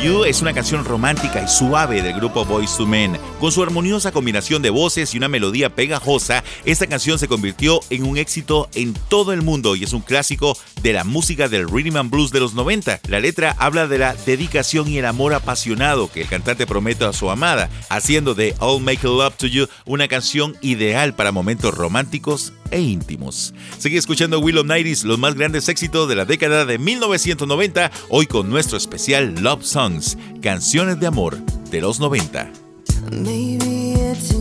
Es 0.08 0.40
una 0.40 0.54
canción 0.54 0.86
romántica 0.86 1.42
y 1.42 1.48
suave 1.48 2.00
del 2.00 2.14
grupo 2.14 2.42
Boys 2.46 2.74
to 2.78 2.86
Men. 2.86 3.18
Con 3.40 3.52
su 3.52 3.62
armoniosa 3.62 4.10
combinación 4.10 4.62
de 4.62 4.70
voces 4.70 5.12
y 5.12 5.18
una 5.18 5.28
melodía 5.28 5.74
pegajosa, 5.74 6.42
esta 6.64 6.86
canción 6.86 7.18
se 7.18 7.28
convirtió 7.28 7.80
en 7.90 8.04
un 8.04 8.16
éxito 8.16 8.70
en 8.74 8.94
todo 9.10 9.34
el 9.34 9.42
mundo 9.42 9.76
y 9.76 9.84
es 9.84 9.92
un 9.92 10.00
clásico 10.00 10.56
de 10.82 10.92
la 10.92 11.04
música 11.04 11.48
del 11.48 11.68
rhythm 11.68 11.96
and 11.96 12.10
blues 12.10 12.30
de 12.30 12.40
los 12.40 12.54
90. 12.54 13.00
La 13.08 13.20
letra 13.20 13.54
habla 13.58 13.86
de 13.86 13.98
la 13.98 14.14
dedicación 14.14 14.88
y 14.88 14.98
el 14.98 15.06
amor 15.06 15.34
apasionado 15.34 16.10
que 16.10 16.22
el 16.22 16.28
cantante 16.28 16.66
promete 16.66 17.04
a 17.04 17.12
su 17.12 17.30
amada, 17.30 17.70
haciendo 17.88 18.34
de 18.34 18.54
I'll 18.60 18.80
Make 18.80 19.06
Love 19.06 19.36
to 19.36 19.46
You 19.46 19.66
una 19.84 20.08
canción 20.08 20.56
ideal 20.60 21.14
para 21.14 21.32
momentos 21.32 21.74
románticos 21.74 22.52
e 22.70 22.80
íntimos. 22.80 23.54
Sigue 23.78 23.98
escuchando 23.98 24.40
Willow 24.40 24.64
Nighties, 24.64 25.04
los 25.04 25.18
más 25.18 25.34
grandes 25.34 25.68
éxitos 25.68 26.08
de 26.08 26.16
la 26.16 26.24
década 26.24 26.64
de 26.64 26.78
1990, 26.78 27.90
hoy 28.08 28.26
con 28.26 28.50
nuestro 28.50 28.76
especial 28.76 29.34
Love 29.40 29.64
Songs, 29.64 30.16
canciones 30.42 31.00
de 31.00 31.06
amor 31.06 31.38
de 31.70 31.80
los 31.80 32.00
90. 32.00 32.50
Maybe 33.10 33.94
it's 33.94 34.32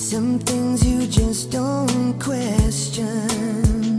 some 0.00 0.38
things 0.38 0.82
you 0.82 1.06
just 1.06 1.50
don't 1.50 2.18
question. 2.18 3.98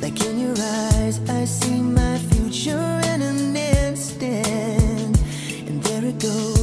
Like 0.00 0.24
in 0.24 0.38
your 0.38 0.54
eyes, 0.56 1.18
I 1.28 1.44
see 1.44 1.82
my 1.82 2.18
future 2.30 3.00
in 3.12 3.20
an 3.20 3.56
instant, 3.56 5.18
and 5.68 5.82
there 5.82 6.04
it 6.04 6.20
goes. 6.20 6.59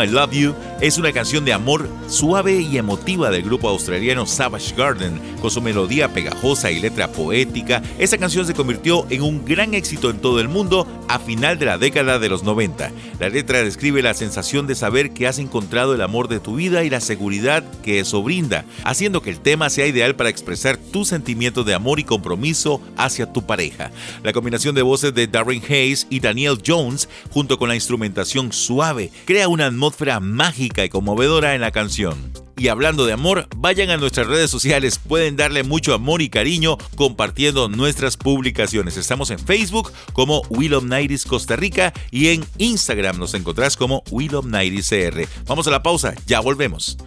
I 0.00 0.06
Love 0.06 0.32
You 0.32 0.54
es 0.80 0.96
una 0.96 1.12
canción 1.12 1.44
de 1.44 1.52
amor 1.52 1.90
suave 2.08 2.62
y 2.62 2.78
emotiva 2.78 3.30
del 3.30 3.42
grupo 3.42 3.68
australiano 3.68 4.24
Savage 4.24 4.74
Garden. 4.74 5.20
Con 5.42 5.50
su 5.50 5.60
melodía 5.60 6.12
pegajosa 6.12 6.70
y 6.70 6.80
letra 6.80 7.12
poética, 7.12 7.82
esa 7.98 8.16
canción 8.16 8.46
se 8.46 8.54
convirtió 8.54 9.06
en 9.10 9.20
un 9.22 9.44
gran 9.44 9.74
éxito 9.74 10.08
en 10.08 10.20
todo 10.20 10.40
el 10.40 10.48
mundo 10.48 10.86
a 11.08 11.18
final 11.18 11.58
de 11.58 11.66
la 11.66 11.76
década 11.76 12.18
de 12.18 12.30
los 12.30 12.44
90. 12.44 12.92
La 13.18 13.28
letra 13.28 13.62
describe 13.62 14.00
la 14.00 14.14
sensación 14.14 14.66
de 14.66 14.74
saber 14.74 15.12
que 15.12 15.26
has 15.26 15.38
encontrado 15.38 15.94
el 15.94 16.00
amor 16.00 16.28
de 16.28 16.40
tu 16.40 16.54
vida 16.54 16.82
y 16.82 16.88
la 16.88 17.00
seguridad 17.00 17.62
que 17.82 18.00
eso 18.00 18.22
brinda, 18.22 18.64
haciendo 18.84 19.20
que 19.20 19.30
el 19.30 19.40
tema 19.40 19.68
sea 19.68 19.86
ideal 19.86 20.16
para 20.16 20.30
expresar 20.30 20.78
tus 20.78 21.08
sentimientos 21.08 21.66
de 21.66 21.74
amor 21.74 22.00
y 22.00 22.04
compromiso 22.04 22.80
hacia 22.96 23.30
tu 23.30 23.42
pareja. 23.42 23.90
La 24.22 24.32
combinación 24.32 24.74
de 24.74 24.82
voces 24.82 25.12
de 25.12 25.26
Darren 25.26 25.62
Hayes 25.68 26.06
y 26.08 26.20
Daniel 26.20 26.58
Jones, 26.66 27.08
junto 27.30 27.58
con 27.58 27.68
la 27.68 27.74
instrumentación 27.74 28.52
suave, 28.52 29.10
crea 29.26 29.48
una 29.48 29.66
atmósfera 29.66 30.20
mágica 30.20 30.69
y 30.76 30.88
conmovedora 30.88 31.54
en 31.54 31.60
la 31.60 31.72
canción. 31.72 32.32
Y 32.56 32.68
hablando 32.68 33.06
de 33.06 33.12
amor, 33.12 33.48
vayan 33.56 33.90
a 33.90 33.96
nuestras 33.96 34.26
redes 34.26 34.50
sociales, 34.50 34.98
pueden 34.98 35.36
darle 35.36 35.62
mucho 35.62 35.94
amor 35.94 36.20
y 36.20 36.28
cariño 36.28 36.76
compartiendo 36.94 37.68
nuestras 37.68 38.16
publicaciones. 38.16 38.96
Estamos 38.96 39.30
en 39.30 39.38
Facebook 39.38 39.92
como 40.12 40.42
Will 40.50 40.86
Nighties 40.86 41.24
Costa 41.24 41.56
Rica 41.56 41.92
y 42.10 42.28
en 42.28 42.44
Instagram 42.58 43.18
nos 43.18 43.34
encontrás 43.34 43.76
como 43.76 44.02
Will 44.10 44.32
Nighties 44.44 44.90
CR. 44.90 45.26
Vamos 45.46 45.66
a 45.66 45.70
la 45.70 45.82
pausa, 45.82 46.14
ya 46.26 46.40
volvemos. 46.40 46.98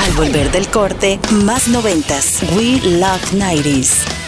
Al 0.00 0.12
volver 0.12 0.50
del 0.50 0.68
corte, 0.68 1.20
más 1.44 1.68
noventas. 1.68 2.42
We 2.56 2.80
Love 2.82 3.32
90s. 3.34 4.25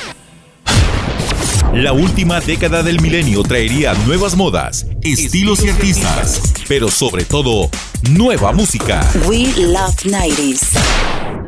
La 1.74 1.92
última 1.92 2.40
década 2.40 2.82
del 2.82 3.00
milenio 3.00 3.42
traería 3.42 3.92
nuevas 4.06 4.36
modas, 4.36 4.86
estilos 5.02 5.64
y 5.64 5.68
artistas, 5.68 6.54
pero 6.66 6.88
sobre 6.88 7.24
todo, 7.24 7.68
nueva 8.10 8.52
música. 8.52 9.06
We 9.26 9.52
Love 9.56 9.94
90s. 10.04 11.47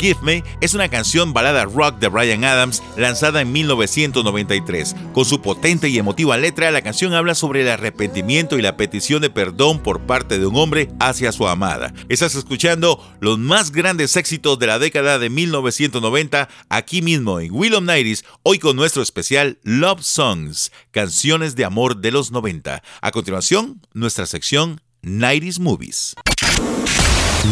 Forgive 0.00 0.20
Me 0.22 0.44
es 0.62 0.72
una 0.72 0.88
canción 0.88 1.34
balada 1.34 1.66
rock 1.66 1.98
de 1.98 2.08
Brian 2.08 2.42
Adams 2.42 2.82
lanzada 2.96 3.42
en 3.42 3.52
1993. 3.52 4.96
Con 5.12 5.26
su 5.26 5.42
potente 5.42 5.90
y 5.90 5.98
emotiva 5.98 6.38
letra, 6.38 6.70
la 6.70 6.80
canción 6.80 7.12
habla 7.12 7.34
sobre 7.34 7.60
el 7.60 7.68
arrepentimiento 7.68 8.58
y 8.58 8.62
la 8.62 8.78
petición 8.78 9.20
de 9.20 9.28
perdón 9.28 9.82
por 9.82 10.00
parte 10.06 10.38
de 10.38 10.46
un 10.46 10.56
hombre 10.56 10.88
hacia 11.00 11.32
su 11.32 11.46
amada. 11.46 11.92
Estás 12.08 12.34
escuchando 12.34 12.98
los 13.20 13.38
más 13.38 13.72
grandes 13.72 14.16
éxitos 14.16 14.58
de 14.58 14.68
la 14.68 14.78
década 14.78 15.18
de 15.18 15.28
1990 15.28 16.48
aquí 16.70 17.02
mismo 17.02 17.38
en 17.38 17.52
Willow 17.52 17.82
Nighties, 17.82 18.24
hoy 18.42 18.58
con 18.58 18.76
nuestro 18.76 19.02
especial 19.02 19.58
Love 19.64 20.00
Songs, 20.00 20.72
canciones 20.92 21.56
de 21.56 21.66
amor 21.66 21.98
de 21.98 22.10
los 22.10 22.30
90. 22.30 22.82
A 23.02 23.10
continuación, 23.10 23.82
nuestra 23.92 24.24
sección 24.24 24.80
90s 25.02 25.60
Movies. 25.60 26.14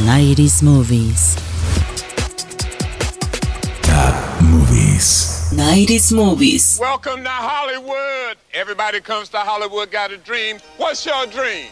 90s 0.06 0.62
Movies. 0.62 1.36
Movies. 4.98 5.52
90s 5.52 6.12
Movies. 6.12 6.78
Welcome 6.80 7.22
to 7.22 7.30
Hollywood. 7.30 8.36
Everybody 8.52 9.00
comes 9.00 9.28
to 9.30 9.38
Hollywood, 9.38 9.92
got 9.92 10.10
a 10.10 10.16
dream. 10.16 10.58
What's 10.76 11.06
your 11.06 11.24
dream? 11.26 11.68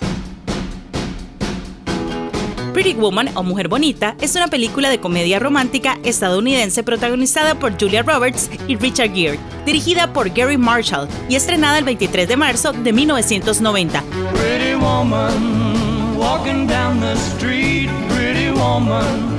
Pretty 2.72 2.94
Woman 2.94 3.28
o 3.34 3.42
Mujer 3.42 3.66
Bonita 3.66 4.14
es 4.20 4.36
una 4.36 4.46
película 4.46 4.90
de 4.90 5.00
comedia 5.00 5.40
romántica 5.40 5.98
estadounidense 6.04 6.84
protagonizada 6.84 7.56
por 7.56 7.76
Julia 7.76 8.02
Roberts 8.02 8.48
y 8.68 8.76
Richard 8.76 9.12
Gere, 9.12 9.40
dirigida 9.64 10.12
por 10.12 10.32
Gary 10.32 10.56
Marshall 10.56 11.08
y 11.28 11.34
estrenada 11.34 11.78
el 11.78 11.84
23 11.84 12.28
de 12.28 12.36
marzo 12.36 12.72
de 12.72 12.92
1990. 12.92 14.02
Pretty 14.34 14.76
woman, 14.76 16.16
walking 16.16 16.68
down 16.68 17.00
the 17.00 17.14
street, 17.14 17.90
pretty 18.08 18.52
woman. 18.52 19.35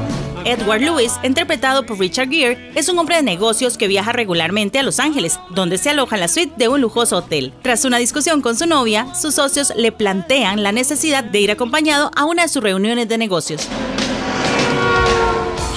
Edward 0.47 0.79
Lewis, 0.79 1.19
interpretado 1.23 1.85
por 1.85 1.99
Richard 1.99 2.29
Gere, 2.29 2.71
es 2.73 2.87
un 2.87 2.97
hombre 2.97 3.17
de 3.17 3.21
negocios 3.21 3.77
que 3.77 3.89
viaja 3.89 4.13
regularmente 4.13 4.79
a 4.79 4.83
Los 4.83 5.01
Ángeles, 5.01 5.41
donde 5.49 5.77
se 5.77 5.89
aloja 5.89 6.15
en 6.15 6.21
la 6.21 6.29
suite 6.29 6.53
de 6.55 6.69
un 6.69 6.79
lujoso 6.79 7.17
hotel. 7.17 7.51
Tras 7.63 7.83
una 7.83 7.97
discusión 7.97 8.41
con 8.41 8.55
su 8.55 8.65
novia, 8.65 9.13
sus 9.13 9.35
socios 9.35 9.73
le 9.75 9.91
plantean 9.91 10.63
la 10.63 10.71
necesidad 10.71 11.25
de 11.25 11.41
ir 11.41 11.51
acompañado 11.51 12.11
a 12.15 12.23
una 12.23 12.43
de 12.43 12.47
sus 12.47 12.63
reuniones 12.63 13.09
de 13.09 13.17
negocios. 13.17 13.67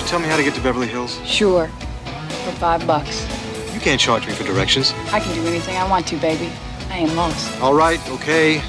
Tell 0.09 0.21
me 0.21 0.29
how 0.29 0.37
to 0.37 0.45
get 0.45 0.55
to 0.55 0.63
Beverly 0.63 0.89
Hills? 0.89 1.19
Sure. 1.27 1.69
For 2.45 2.53
five 2.61 2.87
bucks. 2.87 3.27
You 3.75 3.81
can't 3.81 4.01
charge 4.01 4.25
me 4.29 4.35
for 4.35 4.45
directions. 4.45 4.95
I 5.13 5.19
can 5.19 5.35
do 5.35 5.49
anything 5.49 5.77
I 5.77 5.89
want 5.89 6.07
to, 6.09 6.17
baby. 6.17 6.49
I 6.91 6.99
ain't 6.99 7.17
lost. 7.17 7.49
All 7.61 7.75
right, 7.75 8.01
okay. 8.13 8.55
You 8.55 8.61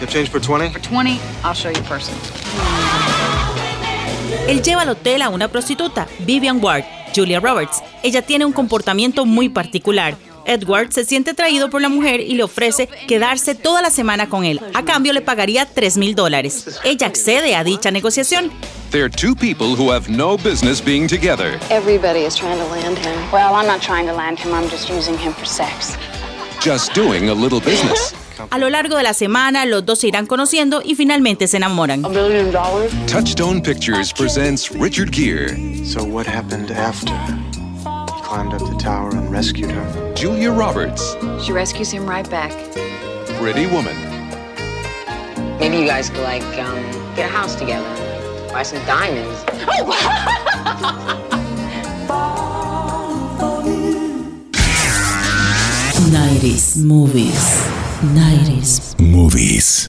have 0.00 0.10
change 0.10 0.28
for 0.28 0.40
20? 0.40 0.68
For 0.72 0.80
20, 0.80 1.18
I'll 1.42 1.54
show 1.54 1.70
you 1.70 1.82
person. 1.84 2.14
Él 4.48 4.62
lleva 4.62 4.80
al 4.80 4.88
hotel 4.88 5.20
a 5.20 5.28
una 5.28 5.48
prostituta, 5.48 6.08
Vivian 6.20 6.64
Ward, 6.64 6.82
Julia 7.14 7.38
Roberts. 7.38 7.82
Ella 8.02 8.22
tiene 8.22 8.46
un 8.46 8.52
comportamiento 8.52 9.26
muy 9.26 9.50
particular. 9.50 10.16
Edward 10.46 10.90
se 10.90 11.04
siente 11.04 11.32
atraído 11.32 11.68
por 11.68 11.82
la 11.82 11.90
mujer 11.90 12.22
y 12.22 12.32
le 12.32 12.44
ofrece 12.44 12.88
quedarse 13.06 13.54
toda 13.54 13.82
la 13.82 13.90
semana 13.90 14.30
con 14.30 14.46
él. 14.46 14.58
A 14.72 14.86
cambio 14.86 15.12
le 15.12 15.20
pagaría 15.20 15.66
3 15.66 15.98
mil 15.98 16.14
dólares. 16.14 16.80
Ella 16.82 17.08
accede 17.08 17.54
a 17.54 17.62
dicha 17.62 17.90
negociación. 17.90 18.50
They're 18.90 19.10
two 19.10 19.34
people 19.34 19.76
who 19.76 19.92
have 19.92 20.08
no 20.08 20.38
business 20.38 20.82
being 20.82 21.06
together. 21.06 21.60
Everybody 21.68 22.24
is 22.24 22.34
trying 22.34 22.58
to 22.58 22.64
land 22.70 22.96
him. 22.96 23.14
Well, 23.30 23.54
I'm 23.54 23.66
not 23.66 23.82
trying 23.82 24.06
to 24.06 24.14
land 24.14 24.38
him, 24.38 24.54
I'm 24.54 24.70
just 24.70 24.88
using 24.88 25.18
him 25.18 25.34
for 25.34 25.44
sex. 25.44 25.94
Just 26.62 26.94
doing 26.94 27.28
a 27.28 27.34
little 27.34 27.60
business. 27.60 28.14
A 28.50 28.58
lo 28.58 28.70
largo 28.70 28.96
de 28.96 29.02
la 29.02 29.14
semana, 29.14 29.64
los 29.66 29.84
dos 29.84 30.00
se 30.00 30.08
irán 30.08 30.26
conociendo 30.26 30.80
y 30.84 30.94
finalmente 30.94 31.46
se 31.48 31.56
enamoran. 31.56 32.04
A 32.04 32.08
million 32.08 32.50
dollars? 32.52 32.92
Touchstone 33.06 33.60
Pictures 33.60 34.12
presents 34.12 34.70
Richard 34.72 35.10
Gere, 35.12 35.56
So 35.84 36.04
what 36.04 36.26
happened 36.26 36.70
after? 36.70 37.12
He 37.14 38.22
climbed 38.22 38.52
up 38.54 38.60
the 38.68 38.76
tower 38.78 39.10
and 39.10 39.30
rescued 39.32 39.70
her. 39.70 40.14
Julia 40.14 40.50
Roberts, 40.52 41.16
She 41.44 41.52
rescues 41.52 41.90
him 41.90 42.06
right 42.08 42.28
back. 42.28 42.52
Pretty 43.40 43.66
Woman. 43.66 43.96
Maybe 45.58 45.78
you 45.78 45.86
guys 45.86 46.08
could 46.10 46.22
like 46.22 46.42
um, 46.58 46.82
get 47.16 47.28
a 47.28 47.32
house 47.32 47.56
together, 47.56 47.84
buy 48.52 48.62
some 48.62 48.84
diamonds. 48.86 49.44
90s 56.10 56.76
Movies. 56.84 57.77
90s. 58.02 58.94
Movies. 59.00 59.88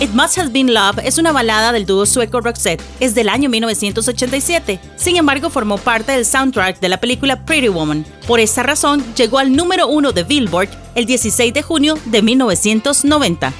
It 0.00 0.10
Must 0.12 0.36
Have 0.36 0.50
Been 0.50 0.74
Love 0.74 0.98
es 1.02 1.16
una 1.16 1.32
balada 1.32 1.72
del 1.72 1.86
dúo 1.86 2.04
sueco 2.04 2.42
Roxette. 2.42 2.82
Es 3.00 3.14
del 3.14 3.30
año 3.30 3.48
1987. 3.48 4.78
Sin 4.96 5.16
embargo, 5.16 5.48
formó 5.48 5.78
parte 5.78 6.12
del 6.12 6.26
soundtrack 6.26 6.78
de 6.80 6.90
la 6.90 7.00
película 7.00 7.46
Pretty 7.46 7.68
Woman. 7.68 8.04
Por 8.26 8.38
esta 8.38 8.62
razón, 8.62 9.02
llegó 9.14 9.38
al 9.38 9.56
número 9.56 9.88
uno 9.88 10.12
de 10.12 10.24
Billboard 10.24 10.68
el 10.94 11.06
16 11.06 11.54
de 11.54 11.62
junio 11.62 11.98
de 12.04 12.20
1990. 12.20 13.52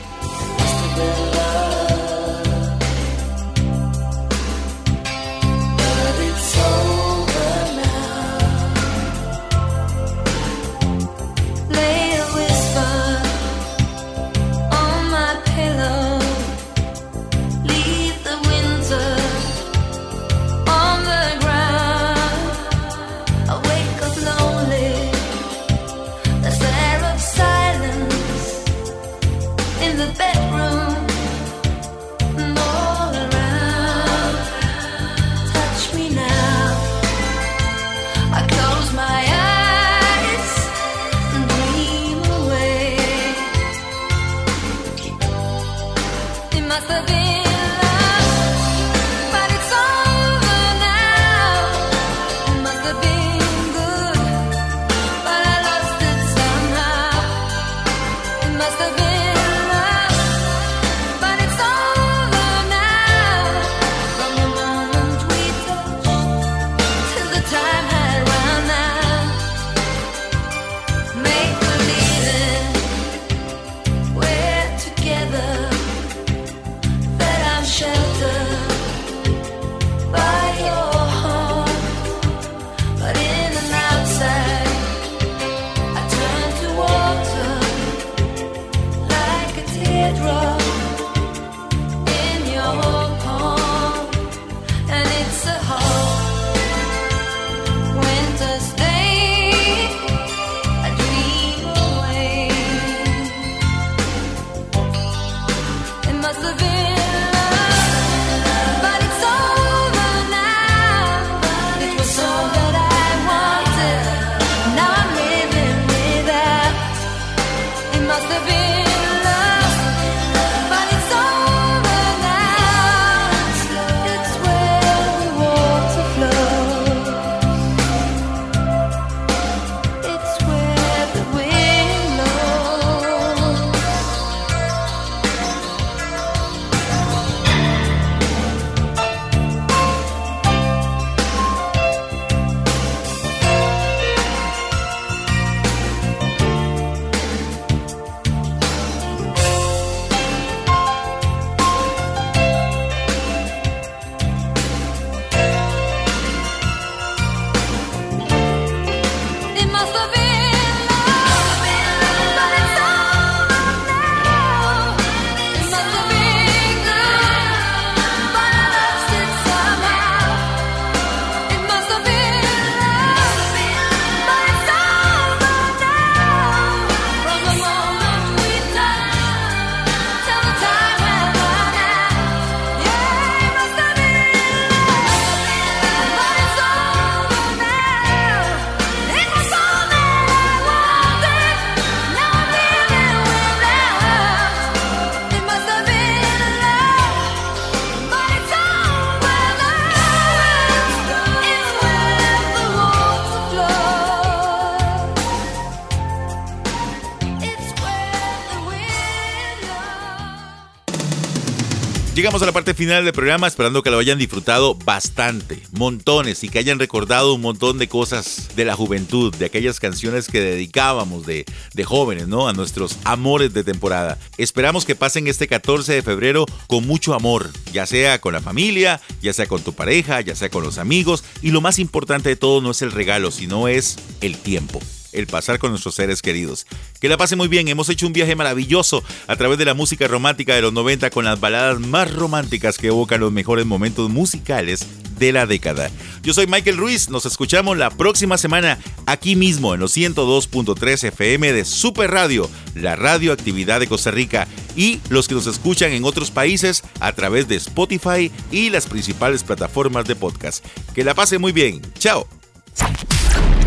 Llegamos 212.26 212.42
a 212.42 212.46
la 212.46 212.52
parte 212.52 212.74
final 212.74 213.04
del 213.04 213.12
programa 213.12 213.46
esperando 213.46 213.84
que 213.84 213.90
lo 213.92 214.00
hayan 214.00 214.18
disfrutado 214.18 214.74
bastante, 214.74 215.62
montones 215.70 216.42
y 216.42 216.48
que 216.48 216.58
hayan 216.58 216.80
recordado 216.80 217.32
un 217.34 217.40
montón 217.40 217.78
de 217.78 217.86
cosas 217.86 218.48
de 218.56 218.64
la 218.64 218.74
juventud, 218.74 219.32
de 219.32 219.44
aquellas 219.44 219.78
canciones 219.78 220.26
que 220.26 220.40
dedicábamos 220.40 221.24
de, 221.24 221.44
de 221.74 221.84
jóvenes, 221.84 222.26
¿no? 222.26 222.48
A 222.48 222.52
nuestros 222.52 222.98
amores 223.04 223.54
de 223.54 223.62
temporada. 223.62 224.18
Esperamos 224.38 224.84
que 224.84 224.96
pasen 224.96 225.28
este 225.28 225.46
14 225.46 225.92
de 225.92 226.02
febrero 226.02 226.46
con 226.66 226.84
mucho 226.84 227.14
amor, 227.14 227.48
ya 227.72 227.86
sea 227.86 228.20
con 228.20 228.32
la 228.32 228.40
familia, 228.40 229.00
ya 229.22 229.32
sea 229.32 229.46
con 229.46 229.62
tu 229.62 229.72
pareja, 229.74 230.20
ya 230.20 230.34
sea 230.34 230.48
con 230.48 230.64
los 230.64 230.78
amigos 230.78 231.22
y 231.42 231.52
lo 231.52 231.60
más 231.60 231.78
importante 231.78 232.30
de 232.30 232.34
todo 232.34 232.60
no 232.60 232.72
es 232.72 232.82
el 232.82 232.90
regalo, 232.90 233.30
sino 233.30 233.68
es 233.68 234.00
el 234.20 234.36
tiempo 234.36 234.80
el 235.16 235.26
pasar 235.26 235.58
con 235.58 235.70
nuestros 235.70 235.94
seres 235.94 236.22
queridos. 236.22 236.66
Que 237.00 237.08
la 237.08 237.16
pase 237.16 237.36
muy 237.36 237.48
bien, 237.48 237.68
hemos 237.68 237.88
hecho 237.88 238.06
un 238.06 238.12
viaje 238.12 238.36
maravilloso 238.36 239.02
a 239.26 239.36
través 239.36 239.58
de 239.58 239.64
la 239.64 239.74
música 239.74 240.06
romántica 240.08 240.54
de 240.54 240.62
los 240.62 240.72
90 240.72 241.10
con 241.10 241.24
las 241.24 241.40
baladas 241.40 241.80
más 241.80 242.12
románticas 242.14 242.78
que 242.78 242.88
evocan 242.88 243.20
los 243.20 243.32
mejores 243.32 243.66
momentos 243.66 244.10
musicales 244.10 244.86
de 245.18 245.32
la 245.32 245.46
década. 245.46 245.90
Yo 246.22 246.34
soy 246.34 246.46
Michael 246.46 246.76
Ruiz, 246.76 247.08
nos 247.08 247.26
escuchamos 247.26 247.76
la 247.76 247.90
próxima 247.90 248.38
semana 248.38 248.78
aquí 249.06 249.36
mismo 249.36 249.74
en 249.74 249.80
los 249.80 249.96
102.3 249.96 251.04
FM 251.08 251.52
de 251.52 251.64
Super 251.64 252.10
Radio, 252.10 252.50
la 252.74 252.96
radioactividad 252.96 253.80
de 253.80 253.86
Costa 253.86 254.10
Rica, 254.10 254.46
y 254.76 255.00
los 255.08 255.28
que 255.28 255.34
nos 255.34 255.46
escuchan 255.46 255.92
en 255.92 256.04
otros 256.04 256.30
países 256.30 256.82
a 257.00 257.12
través 257.12 257.48
de 257.48 257.56
Spotify 257.56 258.30
y 258.50 258.70
las 258.70 258.86
principales 258.86 259.42
plataformas 259.42 260.04
de 260.04 260.16
podcast. 260.16 260.64
Que 260.94 261.04
la 261.04 261.14
pase 261.14 261.38
muy 261.38 261.52
bien, 261.52 261.80
chao. 261.98 262.26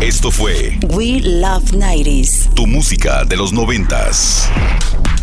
Esto 0.00 0.30
fue 0.30 0.78
We 0.94 1.20
Love 1.20 1.72
90s. 1.74 2.54
Tu 2.54 2.66
música 2.66 3.22
de 3.26 3.36
los 3.36 3.52
noventas. 3.52 4.48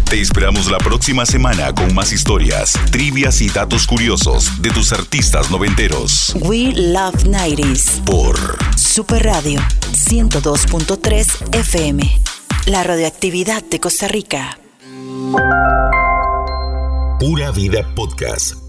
Te 0.07 0.21
esperamos 0.21 0.69
la 0.69 0.78
próxima 0.78 1.25
semana 1.25 1.73
con 1.73 1.95
más 1.95 2.13
historias, 2.13 2.73
trivias 2.91 3.41
y 3.41 3.49
datos 3.49 3.88
curiosos 3.88 4.61
de 4.61 4.69
tus 4.69 4.93
artistas 4.93 5.49
noventeros. 5.49 6.36
We 6.41 6.73
Love 6.75 7.25
90s. 7.25 8.03
Por 8.05 8.38
Super 8.78 9.23
Radio 9.23 9.61
102.3 9.93 11.55
FM. 11.55 12.21
La 12.67 12.84
radioactividad 12.84 13.63
de 13.63 13.80
Costa 13.80 14.07
Rica. 14.07 14.59
Pura 17.19 17.49
Vida 17.51 17.95
Podcast. 17.95 18.66